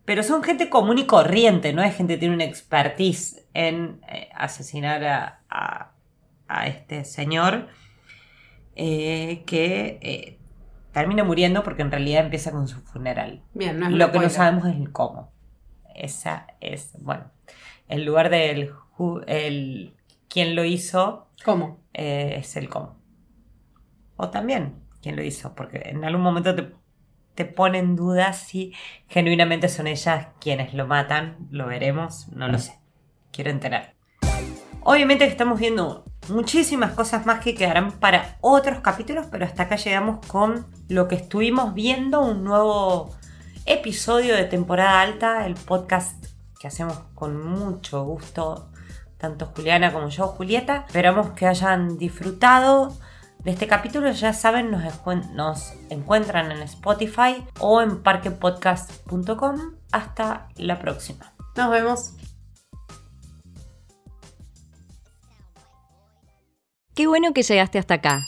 Pero 0.05 0.23
son 0.23 0.43
gente 0.43 0.71
común 0.71 0.99
y 0.99 1.07
corriente, 1.07 1.73
no 1.73 1.83
es 1.83 1.97
gente 1.97 2.15
que 2.15 2.21
tiene 2.21 2.35
una 2.35 2.45
expertise 2.45 3.45
en 3.55 4.01
eh, 4.09 4.29
asesinar 4.35 5.05
a, 5.05 5.41
a, 6.47 6.67
este 6.69 7.05
señor 7.05 7.67
eh, 8.77 9.43
que 9.47 9.99
eh, 10.01 10.39
termina 10.93 11.25
muriendo 11.25 11.65
porque 11.65 11.83
en 11.83 11.91
realidad 11.91 12.25
empieza 12.25 12.53
con 12.53 12.69
su 12.69 12.81
funeral. 12.83 13.43
Bien, 13.53 13.81
no 13.81 13.89
es 13.89 13.93
Lo 13.93 14.13
que 14.13 14.21
no 14.21 14.31
sabemos 14.31 14.67
es 14.67 14.77
el 14.77 14.93
cómo. 14.93 15.33
Esa 15.95 16.47
es, 16.61 16.93
bueno, 17.01 17.25
el 17.89 18.05
lugar 18.05 18.31
del 18.31 18.73
el, 19.27 19.95
quién 20.29 20.55
lo 20.57 20.65
hizo. 20.65 21.29
¿Cómo? 21.45 21.81
es 21.93 22.57
el 22.57 22.69
cómo. 22.69 22.99
O 24.17 24.29
también 24.29 24.75
quién 25.01 25.17
lo 25.17 25.23
hizo, 25.23 25.55
porque 25.55 25.83
en 25.87 26.05
algún 26.05 26.23
momento 26.23 26.55
te 26.55 26.73
te 27.37 27.45
pone 27.45 27.79
en 27.79 27.95
duda 27.95 28.33
si 28.33 28.73
genuinamente 29.09 29.69
son 29.69 29.87
ellas 29.87 30.29
quienes 30.41 30.75
lo 30.75 30.89
matan. 30.89 31.37
Lo 31.51 31.67
veremos, 31.67 32.29
no 32.33 32.49
lo 32.49 32.59
sé. 32.59 32.81
Quiero 33.31 33.51
enterar. 33.51 33.95
Obviamente 34.83 35.27
que 35.27 35.31
estamos 35.31 35.61
viendo 35.61 36.05
muchísimas 36.29 36.93
cosas 36.93 37.27
más 37.27 37.41
que 37.41 37.55
quedarán 37.55 37.93
para 37.93 38.39
otros 38.41 38.81
capítulos, 38.81 39.27
pero 39.31 39.45
hasta 39.45 39.65
acá 39.65 39.77
llegamos 39.77 40.25
con 40.27 40.67
lo 40.89 41.07
que 41.07 41.17
estuvimos 41.17 41.75
viendo, 41.75 42.21
un 42.21 42.43
nuevo 42.43 43.15
episodio 43.67 44.35
de 44.35 44.45
temporada 44.45 45.01
alta, 45.01 45.47
el 45.47 45.55
podcast 45.55 46.27
que 46.59 46.67
hacemos 46.67 46.99
con 47.15 47.45
mucho 47.45 48.05
gusto, 48.05 48.71
tanto 49.19 49.53
Juliana 49.55 49.93
como 49.93 50.09
yo, 50.09 50.29
Julieta. 50.29 50.85
Esperamos 50.87 51.31
que 51.31 51.47
hayan 51.47 51.99
disfrutado 51.99 52.97
de 53.47 53.53
este 53.53 53.69
capítulo, 53.69 54.11
ya 54.11 54.33
saben, 54.33 54.71
nos, 54.71 54.83
nos 55.33 55.73
encuentran 55.91 56.51
en 56.51 56.63
Spotify 56.63 57.47
o 57.61 57.81
en 57.81 58.03
parquepodcast.com. 58.03 59.75
Hasta 59.93 60.49
la 60.57 60.79
próxima. 60.79 61.33
Nos 61.57 61.71
vemos. 61.71 62.13
Qué 66.95 67.07
bueno 67.07 67.33
que 67.33 67.43
llegaste 67.43 67.79
hasta 67.79 67.95
acá. 67.95 68.21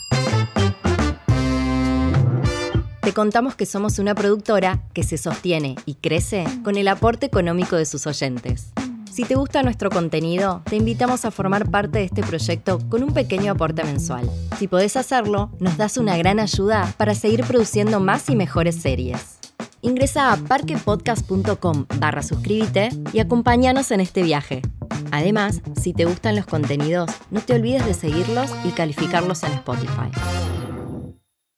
Te 3.09 3.15
contamos 3.15 3.55
que 3.55 3.65
somos 3.65 3.97
una 3.97 4.13
productora 4.13 4.83
que 4.93 5.01
se 5.01 5.17
sostiene 5.17 5.75
y 5.87 5.95
crece 5.95 6.45
con 6.63 6.77
el 6.77 6.87
aporte 6.87 7.25
económico 7.25 7.75
de 7.75 7.87
sus 7.87 8.05
oyentes. 8.05 8.71
Si 9.11 9.23
te 9.23 9.33
gusta 9.33 9.63
nuestro 9.63 9.89
contenido, 9.89 10.61
te 10.69 10.75
invitamos 10.75 11.25
a 11.25 11.31
formar 11.31 11.71
parte 11.71 11.97
de 11.97 12.05
este 12.05 12.21
proyecto 12.21 12.77
con 12.87 13.01
un 13.01 13.11
pequeño 13.11 13.53
aporte 13.53 13.83
mensual. 13.83 14.29
Si 14.59 14.67
podés 14.67 14.95
hacerlo, 14.95 15.49
nos 15.59 15.75
das 15.75 15.97
una 15.97 16.17
gran 16.17 16.39
ayuda 16.39 16.93
para 16.97 17.15
seguir 17.15 17.43
produciendo 17.45 17.99
más 17.99 18.29
y 18.29 18.35
mejores 18.35 18.75
series. 18.75 19.39
Ingresa 19.81 20.31
a 20.31 20.37
parquepodcast.com 20.37 21.87
barra 21.95 22.21
suscríbete 22.21 22.89
y 23.11 23.21
acompáñanos 23.21 23.89
en 23.89 24.01
este 24.01 24.21
viaje. 24.21 24.61
Además, 25.09 25.63
si 25.81 25.93
te 25.93 26.05
gustan 26.05 26.35
los 26.35 26.45
contenidos, 26.45 27.09
no 27.31 27.41
te 27.41 27.55
olvides 27.55 27.87
de 27.87 27.95
seguirlos 27.95 28.51
y 28.65 28.69
calificarlos 28.69 29.41
en 29.41 29.53
Spotify. 29.53 30.11